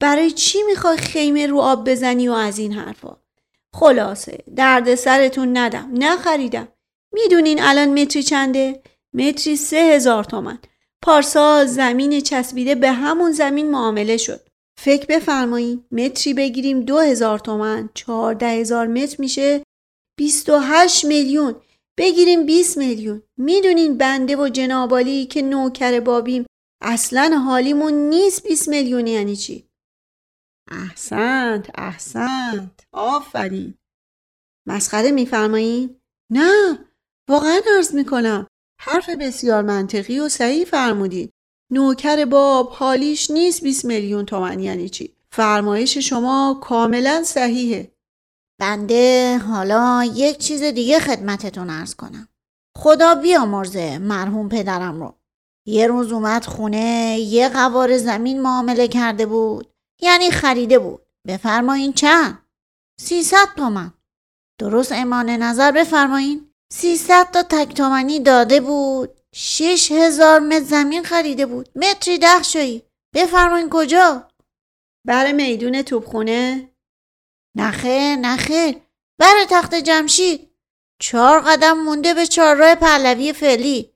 برای 0.00 0.30
چی 0.30 0.62
می‌خوای 0.62 0.96
خیمه 0.96 1.46
رو 1.46 1.58
آب 1.60 1.90
بزنی 1.90 2.28
و 2.28 2.32
از 2.32 2.58
این 2.58 2.72
حرفا؟ 2.72 3.16
خلاصه 3.74 4.38
درد 4.56 4.94
سرتون 4.94 5.56
ندم. 5.56 5.90
نخریدم. 5.92 6.68
می‌دونین 7.12 7.62
الان 7.62 8.02
متری 8.02 8.22
چنده؟ 8.22 8.82
متری 9.14 9.56
سه 9.56 9.76
هزار 9.76 10.24
تومن 10.24 10.58
پارسال 11.02 11.66
زمین 11.66 12.20
چسبیده 12.20 12.74
به 12.74 12.92
همون 12.92 13.32
زمین 13.32 13.70
معامله 13.70 14.16
شد. 14.16 14.48
فکر 14.78 15.06
بفرمایین 15.06 15.84
متری 15.92 16.34
بگیریم 16.34 16.80
دو 16.80 16.98
هزار 16.98 17.38
تومن 17.38 17.88
چهارده 17.94 18.46
هزار 18.46 18.86
متر 18.86 19.16
میشه 19.18 19.62
بیست 20.20 20.48
و 20.48 20.58
هشت 20.58 21.04
میلیون. 21.04 21.54
بگیریم 21.98 22.46
20 22.46 22.78
میلیون. 22.78 23.22
می‌دونین 23.36 23.98
بنده 23.98 24.36
و 24.36 24.48
جنابالی 24.48 25.26
که 25.26 25.42
نوکر 25.42 26.00
بابیم 26.00 26.46
اصلا 26.82 27.42
حالیمون 27.46 27.92
نیست 27.92 28.42
20 28.42 28.68
میلیون 28.68 29.06
یعنی 29.06 29.36
چی؟ 29.36 29.68
احسنت 30.70 31.70
احسنت. 31.74 32.84
آفرین. 32.92 33.74
مسخره 34.68 35.10
میفرمایین؟ 35.10 35.96
نه 36.32 36.78
واقعا 37.28 37.60
عرض 37.76 37.94
می‌کنم. 37.94 38.46
حرف 38.80 39.08
بسیار 39.08 39.62
منطقی 39.62 40.20
و 40.20 40.28
صحیح 40.28 40.64
فرمودید 40.64 41.32
نوکر 41.72 42.24
باب 42.24 42.70
حالیش 42.70 43.30
نیست 43.30 43.62
20 43.62 43.84
میلیون 43.84 44.26
تومن 44.26 44.60
یعنی 44.60 44.88
چی؟ 44.88 45.16
فرمایش 45.32 45.98
شما 45.98 46.60
کاملا 46.62 47.22
صحیحه. 47.24 47.92
بنده 48.60 49.38
حالا 49.38 50.04
یک 50.14 50.38
چیز 50.38 50.62
دیگه 50.62 50.98
خدمتتون 50.98 51.70
ارز 51.70 51.94
کنم. 51.94 52.28
خدا 52.78 53.14
بیامرزه 53.14 53.98
مرحوم 53.98 54.48
پدرم 54.48 55.02
رو. 55.02 55.14
یه 55.66 55.86
روز 55.86 56.12
اومد 56.12 56.44
خونه 56.44 57.18
یه 57.18 57.48
قوار 57.48 57.98
زمین 57.98 58.42
معامله 58.42 58.88
کرده 58.88 59.26
بود. 59.26 59.72
یعنی 60.02 60.30
خریده 60.30 60.78
بود. 60.78 61.00
بفرمایین 61.26 61.92
چند؟ 61.92 62.38
سیصد 63.00 63.48
تومن. 63.56 63.92
درست 64.60 64.92
امان 64.92 65.30
نظر 65.30 65.72
بفرمایین. 65.72 66.50
سیصد 66.72 67.30
تا 67.30 67.42
تک 67.42 67.74
تومنی 67.74 68.20
داده 68.20 68.60
بود. 68.60 69.10
شش 69.34 69.92
هزار 69.92 70.40
متر 70.40 70.64
زمین 70.64 71.02
خریده 71.02 71.46
بود. 71.46 71.68
متری 71.76 72.18
ده 72.18 72.42
شایی 72.42 72.82
بفرمایین 73.14 73.68
کجا؟ 73.70 74.28
بر 75.06 75.32
میدون 75.32 75.82
توبخونه 75.82 76.69
نخه 77.56 78.16
نخه. 78.16 78.80
بر 79.20 79.44
تخت 79.50 79.74
جمشید. 79.74 80.50
چهار 81.02 81.40
قدم 81.40 81.78
مونده 81.78 82.14
به 82.14 82.26
چهارراه 82.26 82.74
پهلوی 82.74 83.32
فعلی. 83.32 83.92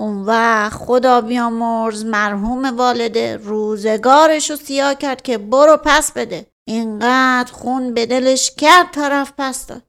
اون 0.00 0.22
وقت 0.22 0.72
خدا 0.72 1.20
بیامرز 1.20 2.04
مرحوم 2.04 2.64
والده 2.64 3.36
روزگارش 3.36 4.50
رو 4.50 4.56
سیاه 4.56 4.94
کرد 4.94 5.22
که 5.22 5.38
برو 5.38 5.76
پس 5.76 6.12
بده. 6.12 6.46
اینقدر 6.68 7.52
خون 7.52 7.94
به 7.94 8.06
دلش 8.06 8.50
کرد 8.50 8.90
طرف 8.90 9.32
پس 9.38 9.66
داد. 9.66 9.82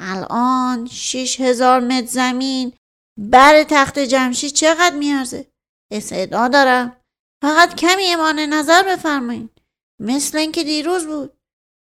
الان 0.00 0.86
شیش 0.86 1.40
هزار 1.40 1.80
متر 1.80 2.06
زمین 2.06 2.72
بر 3.18 3.62
تخت 3.62 3.98
جمشید 3.98 4.52
چقدر 4.52 4.96
میارزه؟ 4.96 5.46
استعداد 5.92 6.52
دارم. 6.52 6.96
فقط 7.42 7.74
کمی 7.74 8.06
امان 8.06 8.38
نظر 8.38 8.82
بفرمایید 8.82 9.62
مثل 10.00 10.38
اینکه 10.38 10.64
دیروز 10.64 11.06
بود. 11.06 11.35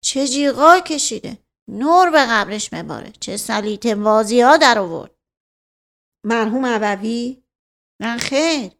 چه 0.04 0.28
جیغا 0.28 0.80
کشیده؟ 0.80 1.38
نور 1.70 2.10
به 2.10 2.24
قبرش 2.24 2.72
مباره. 2.72 3.12
چه 3.20 3.36
سلیت 3.36 3.86
وازی 3.86 4.40
ها 4.40 4.56
در 4.56 4.78
آورد. 4.78 5.14
مرحوم 6.26 6.66
عبوی 6.66 7.42
نه 8.02 8.16
خیر. 8.16 8.70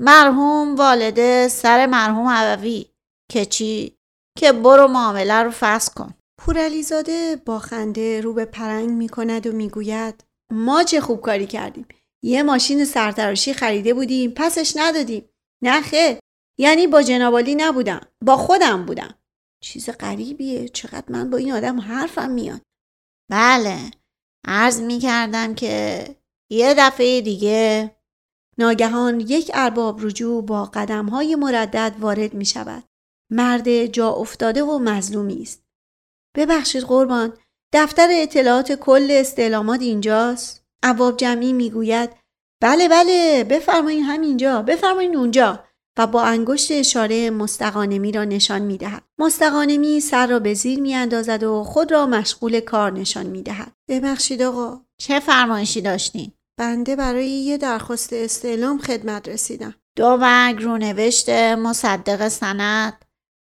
مرحوم 0.00 0.76
والده 0.76 1.48
سر 1.48 1.86
مرحوم 1.86 2.28
عبوی 2.28 2.86
که 3.30 3.44
چی؟ 3.44 3.96
که 4.38 4.52
برو 4.52 4.88
معامله 4.88 5.34
رو 5.34 5.50
فصل 5.50 5.94
کن. 5.94 6.14
پورعلیزاده 6.40 7.36
با 7.46 7.58
خنده 7.58 8.20
رو 8.20 8.32
به 8.32 8.44
پرنگ 8.44 8.90
می 8.90 9.08
کند 9.08 9.46
و 9.46 9.52
می‌گوید 9.52 10.24
ما 10.52 10.82
چه 10.82 11.00
خوب 11.00 11.20
کاری 11.20 11.46
کردیم. 11.46 11.88
یه 12.24 12.42
ماشین 12.42 12.84
سرتراشی 12.84 13.54
خریده 13.54 13.94
بودیم 13.94 14.30
پسش 14.36 14.72
ندادیم. 14.76 15.28
نه 15.62 15.80
خیر. 15.80 16.18
یعنی 16.58 16.86
با 16.86 17.02
جنابالی 17.02 17.54
نبودم. 17.54 18.00
با 18.24 18.36
خودم 18.36 18.86
بودم. 18.86 19.14
چیز 19.66 19.90
غریبیه 19.90 20.68
چقدر 20.68 21.04
من 21.08 21.30
با 21.30 21.38
این 21.38 21.52
آدم 21.52 21.80
حرفم 21.80 22.30
میاد 22.30 22.60
بله 23.30 23.78
عرض 24.44 24.80
می 24.80 24.98
کردم 24.98 25.54
که 25.54 26.04
یه 26.50 26.74
دفعه 26.78 27.20
دیگه 27.20 27.90
ناگهان 28.58 29.20
یک 29.20 29.50
ارباب 29.54 30.06
رجوع 30.06 30.44
با 30.44 30.64
قدم 30.64 31.06
های 31.06 31.34
مردد 31.34 31.96
وارد 31.98 32.34
می 32.34 32.44
شود. 32.44 32.84
مرد 33.30 33.86
جا 33.86 34.10
افتاده 34.10 34.62
و 34.62 34.78
مظلومی 34.78 35.42
است. 35.42 35.62
ببخشید 36.36 36.82
قربان 36.82 37.36
دفتر 37.72 38.08
اطلاعات 38.10 38.72
کل 38.72 39.08
استعلامات 39.10 39.80
اینجاست. 39.80 40.64
عواب 40.82 41.16
جمعی 41.16 41.52
می‌گوید 41.52 42.10
بله 42.62 42.88
بله 42.88 43.44
بفرمایین 43.44 44.02
همینجا 44.02 44.62
بفرمایین 44.62 45.16
اونجا 45.16 45.64
و 45.98 46.06
با 46.06 46.22
انگشت 46.22 46.72
اشاره 46.72 47.30
مستقانمی 47.30 48.12
را 48.12 48.24
نشان 48.24 48.62
می 48.62 48.78
دهد. 48.78 49.02
مستقانمی 49.18 50.00
سر 50.00 50.26
را 50.26 50.38
به 50.38 50.54
زیر 50.54 50.80
می 50.80 50.94
اندازد 50.94 51.42
و 51.42 51.64
خود 51.64 51.92
را 51.92 52.06
مشغول 52.06 52.60
کار 52.60 52.92
نشان 52.92 53.26
می 53.26 53.42
دهد. 53.42 53.72
ببخشید 53.88 54.42
آقا 54.42 54.80
چه 54.98 55.20
فرمایشی 55.20 55.80
داشتین؟ 55.80 56.32
بنده 56.58 56.96
برای 56.96 57.28
یه 57.28 57.58
درخواست 57.58 58.12
استعلام 58.12 58.78
خدمت 58.78 59.28
رسیدم. 59.28 59.74
دو 59.96 60.16
برگ 60.16 60.62
رونوشت 60.62 61.30
مصدق 61.30 62.28
سند 62.28 63.04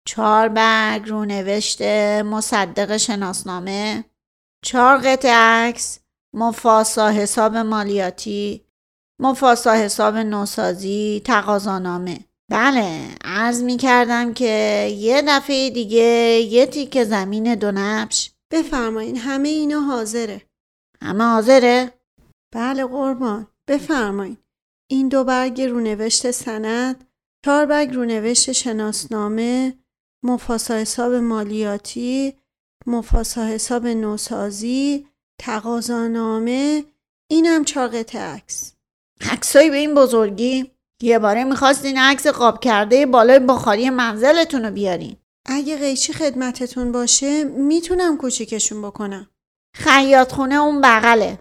چهار 0.07 0.49
برگ 0.49 1.09
رونوشت 1.09 1.83
مصدق 2.23 2.97
شناسنامه 2.97 4.05
چهار 4.65 4.99
قطع 4.99 5.33
عکس 5.35 5.99
مفاسا 6.35 7.11
حساب 7.11 7.57
مالیاتی 7.57 8.65
مفاسا 9.21 9.73
حساب 9.75 10.17
نوسازی 10.17 11.23
تقاضانامه 11.25 12.19
بله 12.51 13.09
عرض 13.25 13.63
می 13.63 13.77
کردم 13.77 14.35
که 14.35 14.89
یه 14.99 15.23
دفعه 15.29 15.71
دیگه 15.71 16.03
یه 16.51 16.67
تیک 16.67 17.05
زمین 17.05 17.55
دو 17.55 17.73
نبش 17.73 18.31
بفرمایین 18.51 19.17
همه 19.17 19.49
اینا 19.49 19.81
حاضره. 19.81 20.43
همه 21.03 21.25
حاضره؟ 21.25 21.93
بله 22.53 22.85
قربان 22.85 23.47
بفرمایین. 23.69 24.37
این 24.87 25.09
دو 25.09 25.25
برگ 25.25 25.63
رونوشت 25.63 26.31
سند، 26.31 27.09
چهار 27.45 27.67
برگ 27.67 27.95
رونوشت 27.95 28.53
شناسنامه، 28.53 29.75
مفاسا 30.23 30.75
حساب 30.75 31.15
مالیاتی، 31.15 32.35
مفاسا 32.87 33.47
حساب 33.47 33.87
نوسازی، 33.87 35.07
تقاضانامه، 35.39 36.85
اینم 37.31 37.65
چهار 37.65 37.89
قطعه 37.89 38.21
عکس. 38.23 38.73
عکسایی 39.31 39.71
به 39.71 39.77
این 39.77 39.95
بزرگی 39.95 40.74
یه 41.05 41.19
باره 41.19 41.45
می‌خواستین 41.45 41.99
عکس 41.99 42.27
قاب 42.27 42.61
کرده 42.61 43.07
بالای 43.07 43.39
بخاری 43.39 43.91
منزلتون 43.91 44.65
رو 44.65 44.71
بیارین 44.71 45.17
اگه 45.47 45.77
قیچی 45.77 46.13
خدمتتون 46.13 46.93
باشه 46.93 47.45
می‌تونم 47.45 48.17
کوچیکشون 48.17 48.83
بکنم. 48.83 49.29
خیاط 49.77 50.33
خونه 50.33 50.55
اون 50.55 50.81
بغله 50.81 51.39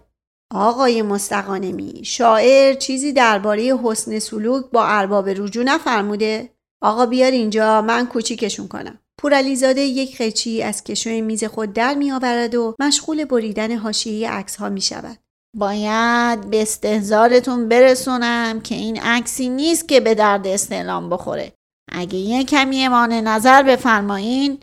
آقای 0.51 1.01
مستقانمی 1.01 2.01
شاعر 2.05 2.73
چیزی 2.73 3.13
درباره 3.13 3.79
حسن 3.83 4.19
سلوک 4.19 4.65
با 4.71 4.85
ارباب 4.85 5.29
رجوع 5.29 5.63
نفرموده؟ 5.63 6.49
آقا 6.81 7.05
بیار 7.05 7.31
اینجا 7.31 7.81
من 7.81 8.07
کوچیکشون 8.07 8.67
کنم. 8.67 8.99
پورعلیزاده 9.21 9.81
یک 9.81 10.17
قیچی 10.17 10.63
از 10.63 10.83
کشوی 10.83 11.21
میز 11.21 11.43
خود 11.43 11.73
در 11.73 11.93
میآورد 11.93 12.55
و 12.55 12.75
مشغول 12.79 13.25
بریدن 13.25 13.71
حاشیه 13.71 14.31
عکس 14.31 14.55
ها 14.55 14.69
می 14.69 14.81
شود. 14.81 15.17
باید 15.57 16.49
به 16.49 16.61
استهزارتون 16.61 17.69
برسونم 17.69 18.61
که 18.61 18.75
این 18.75 19.01
عکسی 19.01 19.49
نیست 19.49 19.87
که 19.87 19.99
به 19.99 20.15
درد 20.15 20.47
استعلام 20.47 21.09
بخوره 21.09 21.53
اگه 21.91 22.15
یه 22.15 22.43
کمی 22.43 22.85
امان 22.85 23.13
نظر 23.13 23.63
بفرمایین 23.63 24.59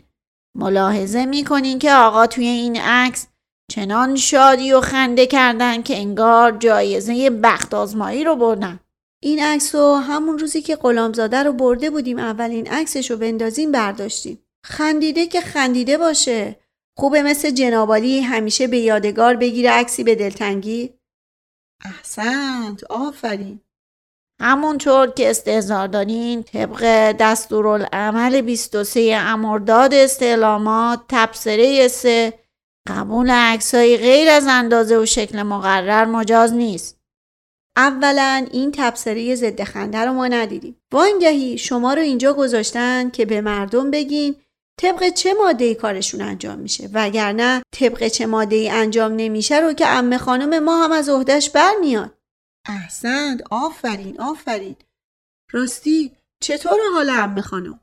ملاحظه 0.57 1.25
می‌کنین 1.25 1.79
که 1.79 1.93
آقا 1.93 2.27
توی 2.27 2.45
این 2.45 2.75
عکس 2.77 3.27
چنان 3.71 4.15
شادی 4.15 4.73
و 4.73 4.81
خنده 4.81 5.25
کردن 5.25 5.81
که 5.81 5.97
انگار 5.97 6.57
جایزه 6.57 7.29
بخت 7.29 7.73
آزمایی 7.73 8.23
رو 8.23 8.35
بردن 8.35 8.79
این 9.23 9.43
عکس 9.43 9.75
رو 9.75 9.95
همون 9.95 10.39
روزی 10.39 10.61
که 10.61 10.75
غلامزاده 10.75 11.43
رو 11.43 11.53
برده 11.53 11.89
بودیم 11.89 12.19
اولین 12.19 12.67
عکسش 12.67 13.11
رو 13.11 13.17
بندازیم 13.17 13.71
برداشتیم. 13.71 14.39
خندیده 14.65 15.27
که 15.27 15.41
خندیده 15.41 15.97
باشه. 15.97 16.60
خوبه 17.01 17.23
مثل 17.23 17.51
جنابالی 17.51 18.21
همیشه 18.21 18.67
به 18.67 18.77
یادگار 18.77 19.35
بگیره 19.35 19.71
عکسی 19.71 20.03
به 20.03 20.15
دلتنگی؟ 20.15 20.93
احسنت 21.85 22.83
آفرین 22.83 23.61
همونطور 24.41 25.07
که 25.07 25.29
استهزار 25.29 25.87
دارین 25.87 26.43
طبق 26.43 27.11
دستورالعمل 27.19 28.41
23 28.41 29.15
امرداد 29.19 29.93
استعلامات 29.93 30.99
تبصره 31.09 31.87
سه 31.87 32.33
قبول 32.89 33.29
عکسای 33.31 33.97
غیر 33.97 34.29
از 34.29 34.45
اندازه 34.49 34.97
و 34.97 35.05
شکل 35.05 35.43
مقرر 35.43 36.05
مجاز 36.05 36.53
نیست 36.53 36.99
اولا 37.77 38.47
این 38.51 38.71
تبصره 38.75 39.35
ضد 39.35 39.63
خنده 39.63 39.97
رو 39.97 40.13
ما 40.13 40.27
ندیدیم. 40.27 40.81
وانگهی 40.91 41.57
شما 41.57 41.93
رو 41.93 42.01
اینجا 42.01 42.33
گذاشتن 42.33 43.09
که 43.09 43.25
به 43.25 43.41
مردم 43.41 43.91
بگین 43.91 44.35
طبق 44.81 45.09
چه 45.09 45.33
ماده 45.33 45.75
کارشون 45.75 46.21
انجام 46.21 46.59
میشه؟ 46.59 46.89
وگرنه 46.93 47.63
طبق 47.71 48.07
چه 48.07 48.25
ماده 48.25 48.55
ای 48.55 48.69
انجام 48.69 49.13
نمیشه 49.15 49.59
رو 49.59 49.73
که 49.73 49.87
امه 49.87 50.17
خانم 50.17 50.63
ما 50.63 50.83
هم 50.83 50.91
از 50.91 51.09
عهدهش 51.09 51.49
برمیاد. 51.49 52.17
احسنت 52.67 53.41
آفرین 53.51 54.21
آفرین. 54.21 54.75
راستی 55.51 56.11
چطور 56.43 56.79
حال 56.93 57.09
عمه 57.09 57.41
خانم؟ 57.41 57.79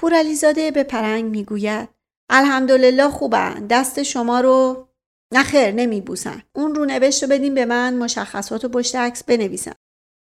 پورعلیزاده 0.00 0.70
به 0.70 0.82
پرنگ 0.82 1.24
می‌گوید. 1.24 1.88
الحمدلله 2.30 3.08
خوبن. 3.08 3.66
دست 3.66 4.02
شما 4.02 4.40
رو 4.40 4.88
نخیر 5.34 5.70
نمیبوسن. 5.70 6.42
اون 6.54 6.74
رو 6.74 6.84
نوشت 6.84 7.22
رو 7.22 7.28
بدین 7.28 7.54
به 7.54 7.64
من 7.64 7.94
مشخصات 7.94 8.64
و 8.64 8.68
پشت 8.68 8.96
عکس 8.96 9.24
بنویسم. 9.24 9.74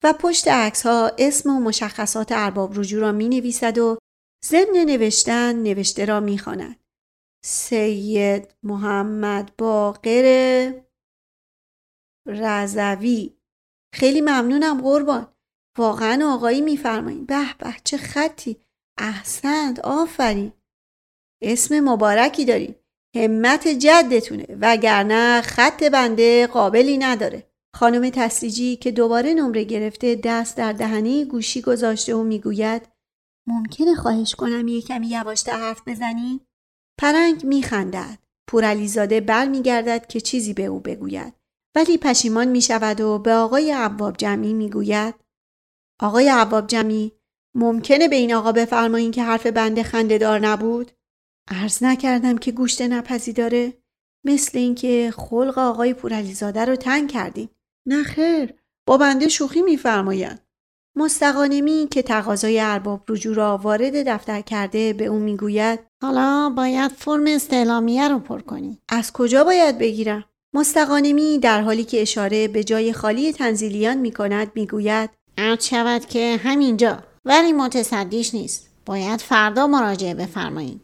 و 0.05 0.13
پشت 0.13 0.49
عکس 0.49 0.87
ها 0.87 1.13
اسم 1.19 1.51
و 1.51 1.61
مشخصات 1.61 2.33
ارباب 2.33 2.79
رجوع 2.79 3.01
را 3.01 3.13
می 3.13 3.29
نویسد 3.29 3.79
و 3.79 3.99
ضمن 4.45 4.85
نوشتن 4.87 5.63
نوشته 5.63 6.05
را 6.05 6.21
می 6.21 6.39
خاند. 6.39 6.81
سید 7.45 8.55
محمد 8.63 9.57
باقر 9.59 10.73
رضوی. 12.27 13.37
خیلی 13.95 14.21
ممنونم 14.21 14.81
قربان. 14.83 15.29
واقعا 15.79 16.35
آقایی 16.35 16.61
میفرمایید. 16.61 17.27
به 17.27 17.55
به 17.59 17.75
چه 17.85 17.97
خطی. 17.97 18.57
احسنت 18.99 19.79
آفرین. 19.79 20.53
اسم 21.43 21.81
مبارکی 21.81 22.45
داریم. 22.45 22.77
همت 23.17 23.69
جدتونه. 23.69 24.47
وگرنه 24.61 25.43
خط 25.43 25.83
بنده 25.83 26.47
قابلی 26.47 26.99
نداره. 26.99 27.51
خانم 27.77 28.11
تسلیجی 28.11 28.77
که 28.77 28.91
دوباره 28.91 29.35
نمره 29.35 29.65
گرفته 29.65 30.15
دست 30.15 30.57
در 30.57 30.73
دهنه 30.73 31.25
گوشی 31.25 31.63
گذاشته 31.63 32.15
و 32.15 32.23
می‌گوید 32.23 32.96
ممکنه 33.47 33.95
خواهش 33.95 34.35
کنم 34.35 34.69
یه 34.69 34.83
کمی 34.83 35.07
یواشتر 35.07 35.57
حرف 35.57 35.83
بزنی؟ 35.87 36.41
پرنگ 36.99 37.45
میخندد. 37.45 38.19
پورعلیزاده 38.49 39.21
بر 39.21 39.49
میگردد 39.49 40.07
که 40.07 40.21
چیزی 40.21 40.55
به 40.55 40.65
او 40.65 40.81
بگوید. 40.81 41.35
ولی 41.77 41.99
پشیمان 41.99 42.49
می 42.49 42.63
شود 42.63 43.01
و 43.01 43.19
به 43.19 43.33
آقای 43.33 43.73
عواب 43.73 44.17
جمعی 44.17 44.55
می 44.55 44.71
آقای 46.01 46.29
عواب 46.29 46.67
جمعی 46.67 47.13
ممکنه 47.55 48.09
به 48.09 48.17
این 48.17 48.35
آقا 48.35 48.53
بفرمایین 48.53 49.11
که 49.11 49.23
حرف 49.23 49.47
بنده 49.47 49.83
خنده 49.83 50.19
دار 50.19 50.39
نبود؟ 50.39 50.91
عرض 51.49 51.83
نکردم 51.83 52.39
که 52.39 52.53
گوشت 52.53 52.83
نپزی 52.83 53.33
داره؟ 53.33 53.73
مثل 54.25 54.59
اینکه 54.59 55.13
خلق 55.17 55.59
آقای 55.59 55.95
پورعلیزاده 55.95 56.65
رو 56.65 56.77
تنگ 56.77 57.11
کردین. 57.11 57.49
نه 57.87 58.03
خیر 58.03 58.55
با 58.87 58.99
بنده 58.99 59.29
شوخی 59.29 59.63
میفرمایند 59.63 60.46
مستقانمی 60.99 61.89
که 61.91 62.03
تقاضای 62.03 62.61
ارباب 62.61 63.03
رجوع 63.09 63.35
را 63.35 63.57
وارد 63.57 64.09
دفتر 64.09 64.41
کرده 64.41 64.93
به 64.93 65.07
او 65.07 65.19
می‌گوید 65.19 65.81
حالا 66.03 66.53
باید 66.57 66.93
فرم 66.93 67.25
استعلامیه 67.27 68.09
رو 68.09 68.19
پر 68.19 68.41
کنی. 68.41 68.79
از 68.89 69.13
کجا 69.13 69.45
باید 69.45 69.79
بگیرم؟ 69.79 70.25
مستقانمی 70.55 71.39
در 71.39 71.61
حالی 71.63 71.85
که 71.85 72.03
اشاره 72.03 72.49
به 72.49 72.65
جای 72.65 72.93
خالی 72.93 73.33
تنزیلیان 73.33 73.97
می 73.97 74.11
کند 74.11 74.53
می 74.55 74.67
گوید 74.67 75.11
عرض 75.39 75.65
شود 75.65 76.07
که 76.07 76.41
همینجا 76.43 76.99
ولی 77.25 77.53
متصدیش 77.53 78.35
نیست. 78.35 78.69
باید 78.87 79.21
فردا 79.21 79.67
مراجعه 79.67 80.15
بفرمایید 80.15 80.81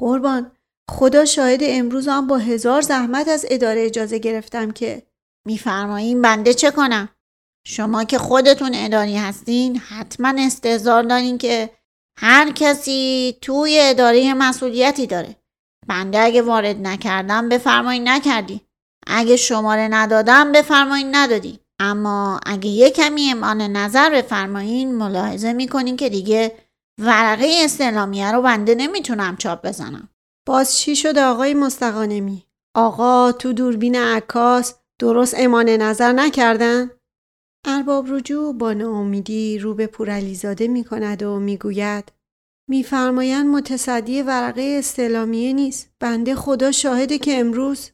قربان 0.00 0.52
خدا 0.90 1.24
شاهد 1.24 1.60
امروز 1.62 2.08
هم 2.08 2.26
با 2.26 2.38
هزار 2.38 2.82
زحمت 2.82 3.28
از 3.28 3.46
اداره 3.50 3.86
اجازه 3.86 4.18
گرفتم 4.18 4.70
که. 4.70 5.02
میفرمایین 5.46 6.22
بنده 6.22 6.54
چه 6.54 6.70
کنم؟ 6.70 7.08
شما 7.70 8.04
که 8.04 8.18
خودتون 8.18 8.70
اداری 8.74 9.16
هستین 9.16 9.76
حتما 9.76 10.34
استهزار 10.38 11.02
دارین 11.02 11.38
که 11.38 11.70
هر 12.18 12.50
کسی 12.50 13.36
توی 13.40 13.78
اداره 13.82 14.34
مسئولیتی 14.34 15.06
داره 15.06 15.36
بنده 15.88 16.20
اگه 16.20 16.42
وارد 16.42 16.76
نکردم 16.86 17.48
بفرمایین 17.48 18.08
نکردی 18.08 18.60
اگه 19.06 19.36
شماره 19.36 19.88
ندادم 19.90 20.52
بفرمایین 20.52 21.16
ندادی 21.16 21.60
اما 21.80 22.40
اگه 22.46 22.68
یه 22.68 22.90
کمی 22.90 23.30
امان 23.30 23.62
نظر 23.62 24.10
بفرمایین 24.10 24.94
ملاحظه 24.94 25.52
می‌کنین 25.52 25.96
که 25.96 26.08
دیگه 26.08 26.52
ورقه 27.00 27.60
استعلامیه 27.64 28.32
رو 28.32 28.42
بنده 28.42 28.74
نمی‌تونم 28.74 29.36
چاپ 29.36 29.66
بزنم 29.66 30.08
باز 30.46 30.78
چی 30.78 30.96
شده 30.96 31.24
آقای 31.24 31.54
مستقانمی؟ 31.54 32.46
آقا 32.76 33.32
تو 33.32 33.52
دوربین 33.52 33.96
عکاس 33.96 34.74
درست 34.98 35.34
امان 35.38 35.68
نظر 35.68 36.12
نکردن؟ 36.12 36.90
ارباب 37.64 38.06
رجوع 38.08 38.54
با 38.54 38.72
ناامیدی 38.72 39.58
رو 39.58 39.74
به 39.74 39.86
پورعلیزاده 39.86 40.68
می 40.68 40.84
کند 40.84 41.22
و 41.22 41.38
می‌گوید 41.38 42.12
میفرمایند 42.68 43.46
متصدی 43.46 44.22
ورقه 44.22 44.76
استعلامیه 44.78 45.52
نیست. 45.52 45.90
بنده 46.00 46.34
خدا 46.34 46.72
شاهده 46.72 47.18
که 47.18 47.38
امروز 47.38 47.90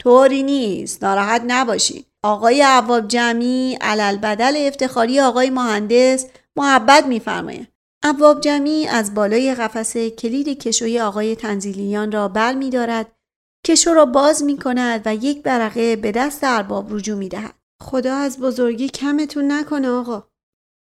طوری 0.00 0.42
نیست. 0.42 1.04
ناراحت 1.04 1.42
نباشید 1.46 2.06
آقای 2.22 2.62
عواب 2.62 3.08
جمعی 3.08 3.78
علل 3.80 4.16
بدل 4.16 4.66
افتخاری 4.66 5.20
آقای 5.20 5.50
مهندس 5.50 6.26
محبت 6.56 7.06
میفرمایند 7.06 7.68
عواب 8.02 8.40
جمعی 8.40 8.86
از 8.86 9.14
بالای 9.14 9.54
قفسه 9.54 10.10
کلید 10.10 10.48
کشوی 10.48 11.00
آقای 11.00 11.36
تنزیلیان 11.36 12.12
را 12.12 12.28
بر 12.28 12.54
می 12.54 12.70
دارد 12.70 13.12
کشو 13.66 13.94
را 13.94 14.04
باز 14.04 14.42
می 14.42 14.58
کند 14.58 15.02
و 15.04 15.14
یک 15.14 15.42
برقه 15.42 15.96
به 15.96 16.12
دست 16.12 16.44
ارباب 16.44 16.94
رجوع 16.94 17.18
می. 17.18 17.28
خدا 17.82 18.16
از 18.16 18.38
بزرگی 18.38 18.88
کمتون 18.88 19.52
نکنه 19.52 19.88
آقا. 19.88 20.28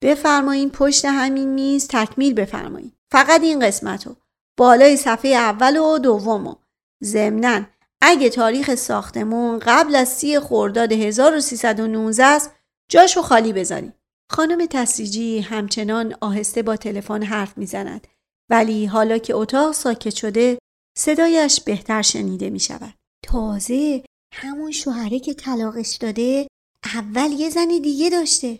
بفرمایین 0.03 0.69
پشت 0.69 1.05
همین 1.05 1.49
میز 1.49 1.87
تکمیل 1.87 2.33
بفرمایین. 2.33 2.91
فقط 3.11 3.41
این 3.41 3.59
قسمت 3.59 4.07
رو. 4.07 4.15
بالای 4.59 4.97
صفحه 4.97 5.31
اول 5.31 5.77
و 5.77 5.97
دوم 5.97 6.47
و 6.47 6.55
ضمناً 7.03 7.65
اگه 8.01 8.29
تاریخ 8.29 8.75
ساختمون 8.75 9.59
قبل 9.59 9.95
از 9.95 10.09
سی 10.09 10.39
خرداد 10.39 10.91
1319 10.91 12.23
است 12.23 12.51
جاشو 12.89 13.21
خالی 13.21 13.53
بذاریم. 13.53 13.93
خانم 14.31 14.65
تسیجی 14.65 15.39
همچنان 15.39 16.15
آهسته 16.21 16.61
با 16.61 16.75
تلفن 16.75 17.23
حرف 17.23 17.57
می‌زند 17.57 18.07
ولی 18.49 18.85
حالا 18.85 19.17
که 19.17 19.35
اتاق 19.35 19.71
ساکت 19.71 20.15
شده 20.15 20.57
صدایش 20.97 21.61
بهتر 21.61 22.01
شنیده 22.01 22.49
می 22.49 22.59
شود. 22.59 22.93
تازه 23.25 24.03
همون 24.33 24.71
شوهره 24.71 25.19
که 25.19 25.33
طلاقش 25.33 25.95
داده 25.95 26.47
اول 26.85 27.31
یه 27.31 27.49
زن 27.49 27.67
دیگه 27.67 28.09
داشته. 28.09 28.59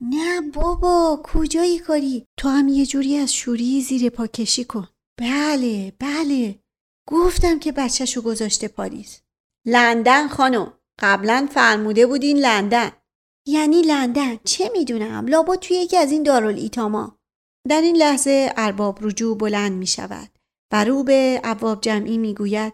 نه 0.00 0.40
بابا 0.40 1.20
کجایی 1.24 1.78
کاری؟ 1.78 2.26
تو 2.38 2.48
هم 2.48 2.68
یه 2.68 2.86
جوری 2.86 3.16
از 3.16 3.34
شوری 3.34 3.80
زیر 3.80 4.10
پا 4.10 4.26
کشی 4.26 4.64
کن. 4.64 4.88
بله 5.20 5.92
بله 5.98 6.60
گفتم 7.08 7.58
که 7.58 7.72
بچهشو 7.72 8.22
گذاشته 8.22 8.68
پاریس. 8.68 9.20
لندن 9.66 10.28
خانم 10.28 10.78
قبلا 10.98 11.48
فرموده 11.50 12.06
بودین 12.06 12.38
لندن. 12.38 12.92
یعنی 13.48 13.82
لندن 13.82 14.36
چه 14.44 14.70
می‌دونم 14.72 15.26
لابا 15.26 15.56
توی 15.56 15.76
یکی 15.76 15.96
از 15.96 16.12
این 16.12 16.22
دارالایتاما 16.22 17.18
در 17.68 17.80
این 17.80 17.96
لحظه 17.96 18.52
ارباب 18.56 18.98
رجوع 19.02 19.38
بلند 19.38 19.72
می 19.72 19.86
شود 19.86 20.28
و 20.72 20.84
رو 20.84 21.04
به 21.04 21.40
عواب 21.44 21.80
جمعی 21.80 22.18
می 22.18 22.34
گوید 22.34 22.72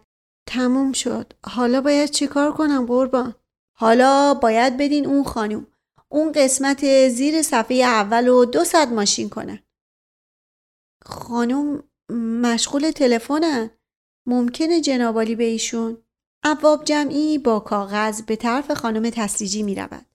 تموم 0.49 0.93
شد 0.93 1.33
حالا 1.47 1.81
باید 1.81 2.11
چیکار 2.11 2.53
کنم 2.53 2.87
قربان 2.87 3.35
حالا 3.73 4.35
باید 4.35 4.77
بدین 4.77 5.07
اون 5.07 5.25
خانوم. 5.25 5.67
اون 6.09 6.33
قسمت 6.33 7.09
زیر 7.09 7.43
صفحه 7.43 7.77
اول 7.77 8.29
و 8.29 8.45
دو 8.45 8.65
صد 8.65 8.89
ماشین 8.93 9.29
کنن. 9.29 9.59
خانوم 11.05 11.83
مشغول 12.43 12.91
تلفنن. 12.91 13.71
ممکنه 14.27 14.81
جنابالی 14.81 15.37
به 15.37 15.45
ایشون. 15.45 16.03
عواب 16.45 16.85
جمعی 16.85 17.39
با 17.39 17.61
کاغذ 17.61 18.23
به 18.23 18.37
طرف 18.37 18.71
خانم 18.71 19.11
تسلیجی 19.11 19.63
می 19.63 19.75
رود 19.75 20.07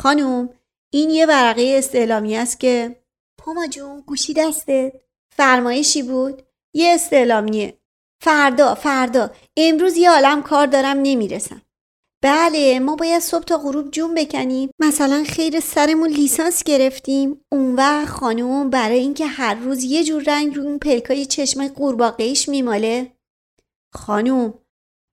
خانوم 0.00 0.50
این 0.90 1.10
یه 1.10 1.26
ورقه 1.26 1.74
استعلامی 1.78 2.36
است 2.36 2.60
که 2.60 3.02
پوما 3.38 3.66
جون 3.66 4.00
گوشی 4.00 4.34
دستت. 4.34 4.92
فرمایشی 5.36 6.02
بود؟ 6.02 6.42
یه 6.74 6.94
استعلامیه. 6.94 7.78
فردا 8.20 8.74
فردا. 8.74 9.30
امروز 9.56 9.96
یه 9.96 10.10
عالم 10.10 10.42
کار 10.42 10.66
دارم 10.66 10.96
نمی‌رسم. 11.02 11.62
بله 12.24 12.80
ما 12.80 12.96
باید 12.96 13.22
صبح 13.22 13.44
تا 13.44 13.58
غروب 13.58 13.90
جون 13.90 14.14
بکنیم. 14.14 14.70
مثلا 14.78 15.24
خیر 15.28 15.60
سرمون 15.60 16.08
لیسانس 16.08 16.62
گرفتیم. 16.62 17.40
اون 17.52 17.74
وقت 17.74 18.08
خانوم 18.08 18.70
برای 18.70 18.98
اینکه 18.98 19.26
هر 19.26 19.54
روز 19.54 19.84
یه 19.84 20.04
جور 20.04 20.22
رنگ 20.26 20.54
رو 20.54 20.62
اون 20.62 20.78
پلکای 20.78 21.26
چشم 21.26 21.68
قورباغه‌ایش 21.68 22.48
میماله. 22.48 23.12
خانوم 23.94 24.54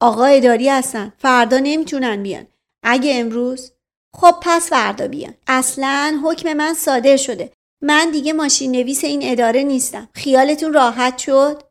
آقا 0.02 0.26
اداری 0.26 0.70
هستن. 0.70 1.14
فردا 1.18 1.60
نمی‌تونن 1.60 2.24
بیان. 2.24 2.48
اگه 2.84 3.20
امروز؟ 3.20 3.72
خب 4.16 4.36
پس 4.42 4.70
فردا 4.70 5.08
بیان. 5.08 5.34
اصلا 5.48 6.22
حکم 6.24 6.54
من 6.54 6.74
صادر 6.74 7.18
شده. 7.18 7.52
من 7.82 8.12
دیگه 8.12 8.34
ماشین 8.34 8.72
نویس 8.72 9.04
این 9.04 9.20
اداره 9.24 9.64
نیستم. 9.64 10.10
خیالتون 10.14 10.74
راحت 10.74 11.18
شد؟ 11.18 11.64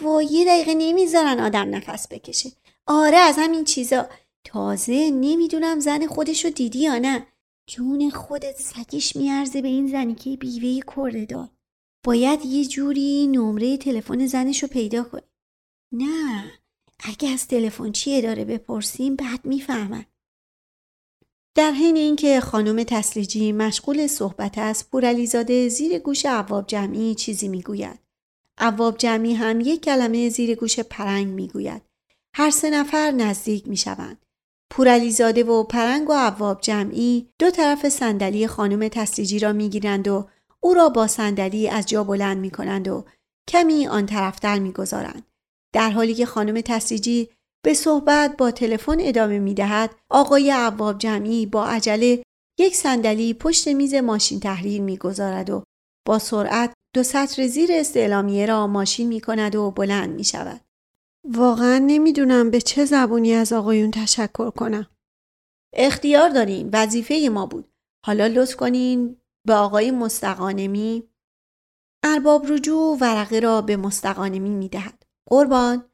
و 0.00 0.22
یه 0.22 0.44
دقیقه 0.44 0.74
نمی‌ذارن 0.74 1.40
آدم 1.40 1.74
نفس 1.74 2.08
بکشه. 2.10 2.52
آره 2.86 3.16
از 3.16 3.34
همین 3.38 3.64
چیزا. 3.64 4.08
تازه 4.48 5.10
نمی‌دونم 5.10 5.80
زن 5.80 6.06
خودشو 6.06 6.48
دیدی 6.48 6.78
یا 6.78 6.98
نه. 6.98 7.26
جون 7.70 8.10
خودت 8.10 8.60
سگیش 8.60 9.16
میارزه 9.16 9.62
به 9.62 9.68
این 9.68 9.88
زنی 9.88 10.14
که 10.14 10.36
بیوه 10.36 10.84
کرده 10.96 11.24
دار 11.24 11.48
باید 12.04 12.46
یه 12.46 12.64
جوری 12.64 13.26
نمره 13.26 13.76
تلفن 13.76 14.26
زنشو 14.26 14.66
پیدا 14.66 15.02
کنی. 15.02 15.22
نه 15.92 16.44
اگه 16.98 17.28
از 17.28 17.48
تلفن 17.48 17.92
چی 17.92 18.16
اداره 18.16 18.44
بپرسیم 18.44 19.16
بعد 19.16 19.44
می‌فهمن. 19.44 20.04
در 21.54 21.72
حین 21.72 21.96
اینکه 21.96 22.40
خانم 22.40 22.82
تسلیجی 22.82 23.52
مشغول 23.52 24.06
صحبت 24.06 24.58
است 24.58 24.90
پورعلیزاده 24.90 25.68
زیر 25.68 25.98
گوش 25.98 26.26
عواب 26.26 26.66
جمعی 26.66 27.14
چیزی 27.14 27.48
می‌گوید. 27.48 27.98
عواب 28.58 28.98
جمعی 28.98 29.34
هم 29.34 29.60
یک 29.60 29.84
کلمه 29.84 30.28
زیر 30.28 30.54
گوش 30.54 30.80
پرنگ 30.80 31.26
می‌گوید. 31.26 31.82
هر 32.34 32.50
سه 32.50 32.70
نفر 32.70 33.10
نزدیک 33.10 33.68
می‌شوند. 33.68 34.24
پورعلیزاده 34.70 35.44
و 35.44 35.64
پرنگ 35.64 36.10
و 36.10 36.12
عواب 36.12 36.60
جمعی 36.60 37.28
دو 37.38 37.50
طرف 37.50 37.88
صندلی 37.88 38.46
خانم 38.46 38.88
تسلیجی 38.88 39.38
را 39.38 39.52
می‌گیرند 39.52 40.08
و 40.08 40.28
او 40.60 40.74
را 40.74 40.88
با 40.88 41.06
صندلی 41.06 41.68
از 41.68 41.86
جا 41.86 42.04
بلند 42.04 42.38
می‌کنند 42.38 42.88
و 42.88 43.04
کمی 43.48 43.86
آن 43.86 44.06
طرفتر 44.06 44.58
می‌گذارند 44.58 45.26
در 45.74 45.90
حالی 45.90 46.14
که 46.14 46.26
خانم 46.26 46.60
تسلیجی 46.60 47.28
به 47.64 47.74
صحبت 47.74 48.36
با 48.36 48.50
تلفن 48.50 48.96
ادامه 49.00 49.38
می 49.38 49.54
دهد 49.54 49.94
آقای 50.10 50.50
عواب 50.50 50.98
جمعی 50.98 51.46
با 51.46 51.66
عجله 51.66 52.22
یک 52.58 52.76
صندلی 52.76 53.34
پشت 53.34 53.68
میز 53.68 53.94
ماشین 53.94 54.40
تحریر 54.40 54.82
می 54.82 54.96
گذارد 54.96 55.50
و 55.50 55.62
با 56.06 56.18
سرعت 56.18 56.72
دو 56.94 57.02
سطر 57.02 57.46
زیر 57.46 57.70
استعلامیه 57.72 58.46
را 58.46 58.66
ماشین 58.66 59.08
می 59.08 59.20
کند 59.20 59.56
و 59.56 59.70
بلند 59.70 60.10
می 60.10 60.24
شود. 60.24 60.60
واقعا 61.24 61.78
نمی‌دونم 61.78 62.50
به 62.50 62.60
چه 62.60 62.84
زبونی 62.84 63.32
از 63.32 63.52
آقایون 63.52 63.90
تشکر 63.90 64.50
کنم. 64.50 64.86
اختیار 65.74 66.28
دارین 66.28 66.70
وظیفه 66.72 67.28
ما 67.32 67.46
بود. 67.46 67.72
حالا 68.06 68.26
لطف 68.26 68.56
کنین 68.56 69.16
به 69.46 69.54
آقای 69.54 69.90
مستقانمی. 69.90 71.08
ارباب 72.04 72.52
رجوع 72.52 72.98
ورقه 73.00 73.40
را 73.40 73.60
به 73.62 73.76
مستقانمی 73.76 74.50
می 74.50 74.68
دهد. 74.68 75.02
قربان. 75.30 75.84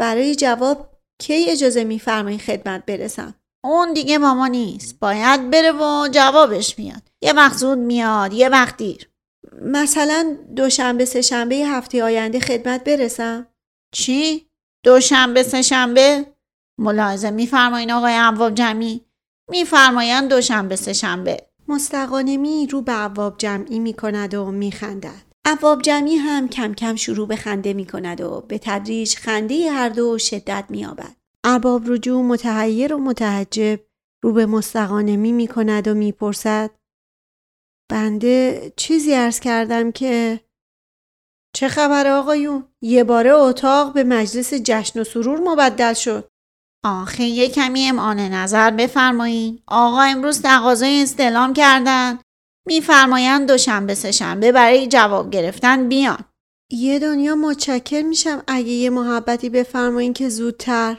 برای 0.00 0.34
جواب 0.34 0.98
کی 1.20 1.50
اجازه 1.50 1.84
میفرمایین 1.84 2.38
خدمت 2.38 2.86
برسم؟ 2.86 3.34
اون 3.64 3.92
دیگه 3.92 4.18
ماما 4.18 4.46
نیست. 4.46 4.98
باید 5.00 5.50
بره 5.50 5.72
و 5.72 6.08
جوابش 6.12 6.78
میاد. 6.78 7.02
یه 7.22 7.32
وقت 7.32 7.58
زود 7.58 7.78
میاد 7.78 8.32
یه 8.32 8.48
وقت 8.48 8.76
دیر. 8.76 9.10
مثلا 9.62 10.36
دوشنبه 10.56 11.04
سه 11.04 11.22
شنبه 11.22 11.54
هفته 11.54 12.02
آینده 12.02 12.40
خدمت 12.40 12.84
برسم؟ 12.84 13.46
چی؟ 13.94 14.45
دوشنبه 14.86 15.42
سه 15.42 15.62
شنبه. 15.62 16.26
ملاحظه 16.80 17.30
میفرمایین 17.30 17.92
آقای 17.92 18.12
عواب 18.12 18.54
جمعی. 18.54 19.00
میفرمایند 19.50 20.28
دوشنبه 20.30 20.76
سه 20.76 20.92
شنبه. 20.92 21.36
مستقانمی 21.68 22.66
رو 22.66 22.82
به 22.82 22.92
عواب 22.92 23.38
جمعی 23.38 23.78
می‌کند 23.78 24.34
و 24.34 24.50
میخندد. 24.50 25.22
عواب 25.44 25.82
جمعی 25.82 26.16
هم 26.16 26.48
کم 26.48 26.74
کم 26.74 26.96
شروع 26.96 27.28
به 27.28 27.36
خنده 27.36 27.72
می 27.72 27.86
کند 27.86 28.20
و 28.20 28.44
به 28.48 28.58
تدریج 28.58 29.16
خنده 29.16 29.70
هر 29.70 29.88
دو 29.88 30.18
شدت 30.18 30.64
می 30.68 30.86
آبد. 30.86 31.16
ارباب 31.44 31.82
رجوع 31.86 32.22
متحیر 32.22 32.94
و 32.94 32.98
متعجب 32.98 33.80
رو 34.22 34.32
به 34.32 34.46
مستقانمی 34.46 35.32
می 35.32 35.46
کند 35.46 35.88
و 35.88 35.94
می 35.94 36.12
پرسد 36.12 36.70
بنده 37.90 38.72
چیزی 38.76 39.14
ارز 39.14 39.40
کردم 39.40 39.92
که 39.92 40.40
چه 41.56 41.68
خبر 41.68 42.06
آقایون؟ 42.06 42.64
یه 42.82 43.04
باره 43.04 43.30
اتاق 43.30 43.92
به 43.92 44.04
مجلس 44.04 44.54
جشن 44.54 45.00
و 45.00 45.04
سرور 45.04 45.40
مبدل 45.40 45.94
شد. 45.94 46.28
آخه 46.84 47.24
یه 47.24 47.48
کمی 47.48 47.88
امعان 47.88 48.20
نظر 48.20 48.70
بفرمایین. 48.70 49.62
آقا 49.66 50.00
امروز 50.02 50.42
تقاضای 50.42 51.02
استعلام 51.02 51.52
کردن 51.52 52.18
میفرمایند 52.66 53.48
دوشنبه 53.48 53.94
سهشنبه 53.94 54.52
برای 54.52 54.86
جواب 54.86 55.30
گرفتن 55.30 55.88
بیان 55.88 56.24
یه 56.72 56.98
دنیا 56.98 57.34
متشکر 57.34 58.02
میشم 58.02 58.42
اگه 58.46 58.68
یه 58.68 58.90
محبتی 58.90 59.48
بفرمایین 59.48 60.12
که 60.12 60.28
زودتر 60.28 60.96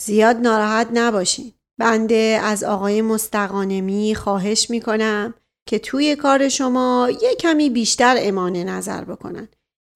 زیاد 0.00 0.36
ناراحت 0.36 0.88
نباشین 0.92 1.52
بنده 1.80 2.40
از 2.42 2.64
آقای 2.64 3.02
مستقانمی 3.02 4.14
خواهش 4.14 4.70
می‌کنم 4.70 5.34
که 5.68 5.78
توی 5.78 6.16
کار 6.16 6.48
شما 6.48 7.08
یه 7.22 7.34
کمی 7.34 7.70
بیشتر 7.70 8.16
امانه 8.18 8.64
نظر 8.64 9.04
بکنن 9.04 9.48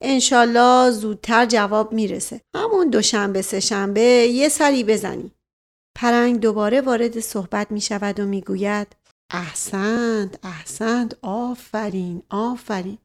انشالله 0.03 0.91
زودتر 0.91 1.47
جواب 1.47 1.93
می‌رسه. 1.93 2.41
همون 2.57 2.91
دوشنبه 2.91 3.43
سهشنبه 3.43 4.01
یه 4.01 4.49
سری 4.49 4.85
بزنی. 4.85 5.33
پرنگ 5.97 6.41
دوباره 6.41 6.81
وارد 6.81 7.21
صحبت 7.21 7.71
می‌شود 7.71 8.21
و 8.21 8.27
می‌گوید 8.27 8.97
احسنت 9.33 10.45
احسنت 10.45 11.17
آفرین 11.23 12.23
آفرین. 12.31 12.99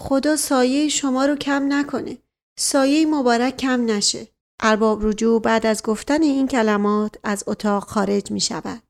خدا 0.00 0.36
سایه 0.36 0.88
شما 0.88 1.26
رو 1.26 1.36
کم 1.36 1.72
نکنه. 1.72 2.18
سایه 2.58 3.06
مبارک 3.06 3.56
کم 3.56 3.84
نشه. 3.84 4.28
ارباب 4.62 5.06
رجوع 5.06 5.40
بعد 5.40 5.66
از 5.66 5.82
گفتن 5.82 6.22
این 6.22 6.48
کلمات 6.48 7.14
از 7.24 7.44
اتاق 7.46 7.84
خارج 7.84 8.30
می 8.30 8.40
شود 8.40 8.82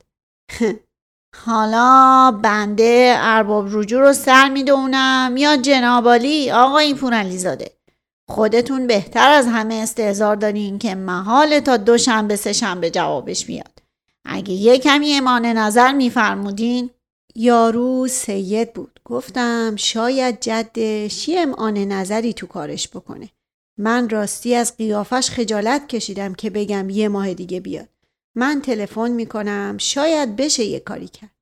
حالا 1.36 2.30
بنده 2.42 3.14
ارباب 3.18 3.68
رجوع 3.70 4.00
رو 4.00 4.12
سر 4.12 4.48
می‌دونم 4.48 5.34
یا 5.36 5.56
جنابالی 5.56 6.50
آقای 6.50 6.94
پورعلیزاده. 6.94 7.70
خودتون 8.28 8.86
بهتر 8.86 9.30
از 9.30 9.46
همه 9.46 9.74
استعزار 9.74 10.36
دارین 10.36 10.78
که 10.78 10.94
محال 10.94 11.60
تا 11.60 11.76
دو 11.76 11.98
شنبه 11.98 12.36
سه 12.36 12.52
شنبه 12.52 12.90
جوابش 12.90 13.48
میاد. 13.48 13.82
اگه 14.24 14.52
یه 14.52 14.78
کمی 14.78 15.14
امان 15.14 15.46
نظر 15.46 15.92
میفرمودین 15.92 16.90
یارو 17.34 18.08
سید 18.08 18.72
بود. 18.72 19.00
گفتم 19.04 19.76
شاید 19.76 20.40
جدش 20.40 21.28
یه 21.28 21.40
امعان 21.40 21.78
نظری 21.78 22.32
تو 22.32 22.46
کارش 22.46 22.88
بکنه. 22.88 23.28
من 23.78 24.08
راستی 24.08 24.54
از 24.54 24.76
قیافش 24.76 25.30
خجالت 25.30 25.88
کشیدم 25.88 26.34
که 26.34 26.50
بگم 26.50 26.90
یه 26.90 27.08
ماه 27.08 27.34
دیگه 27.34 27.60
بیاد. 27.60 27.88
من 28.36 28.60
تلفن 28.60 29.10
می‌کنم. 29.10 29.76
شاید 29.78 30.36
بشه 30.36 30.64
یه 30.64 30.80
کاری 30.80 31.08
کرد. 31.08 31.36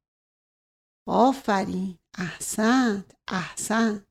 آفرین. 1.09 1.98
احسنت. 2.18 3.05
احسنت. 3.29 4.03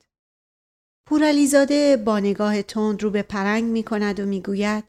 پورعلیزاده 1.07 1.97
با 1.97 2.19
نگاه 2.19 2.61
تند 2.61 3.03
رو 3.03 3.09
به 3.09 3.21
پرنگ 3.21 3.63
می‌کند 3.63 4.19
و 4.19 4.25
می‌گوید 4.25 4.83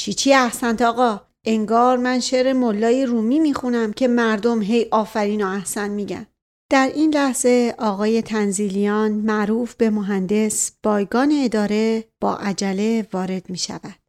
چی 0.00 0.12
چی 0.12 0.34
احسنت 0.34 0.82
آقا؟ 0.82 1.20
انگار 1.44 1.96
من 1.96 2.20
شعر 2.20 2.52
ملای 2.52 3.06
رومی 3.06 3.38
می‌خونم 3.38 3.92
که 3.92 4.08
مردم 4.08 4.62
هی 4.62 4.88
آفرین 4.90 5.44
و 5.44 5.46
احسن 5.46 5.90
میگن. 5.90 6.26
در 6.70 6.92
این 6.94 7.14
لحظه 7.14 7.74
آقای 7.78 8.22
تنزیلیان 8.22 9.12
معروف 9.12 9.74
به 9.74 9.90
مهندس 9.90 10.72
بایگان 10.82 11.32
اداره 11.44 12.04
با 12.20 12.36
عجله 12.36 13.06
وارد 13.12 13.50
می 13.50 13.58
شود. 13.58 13.99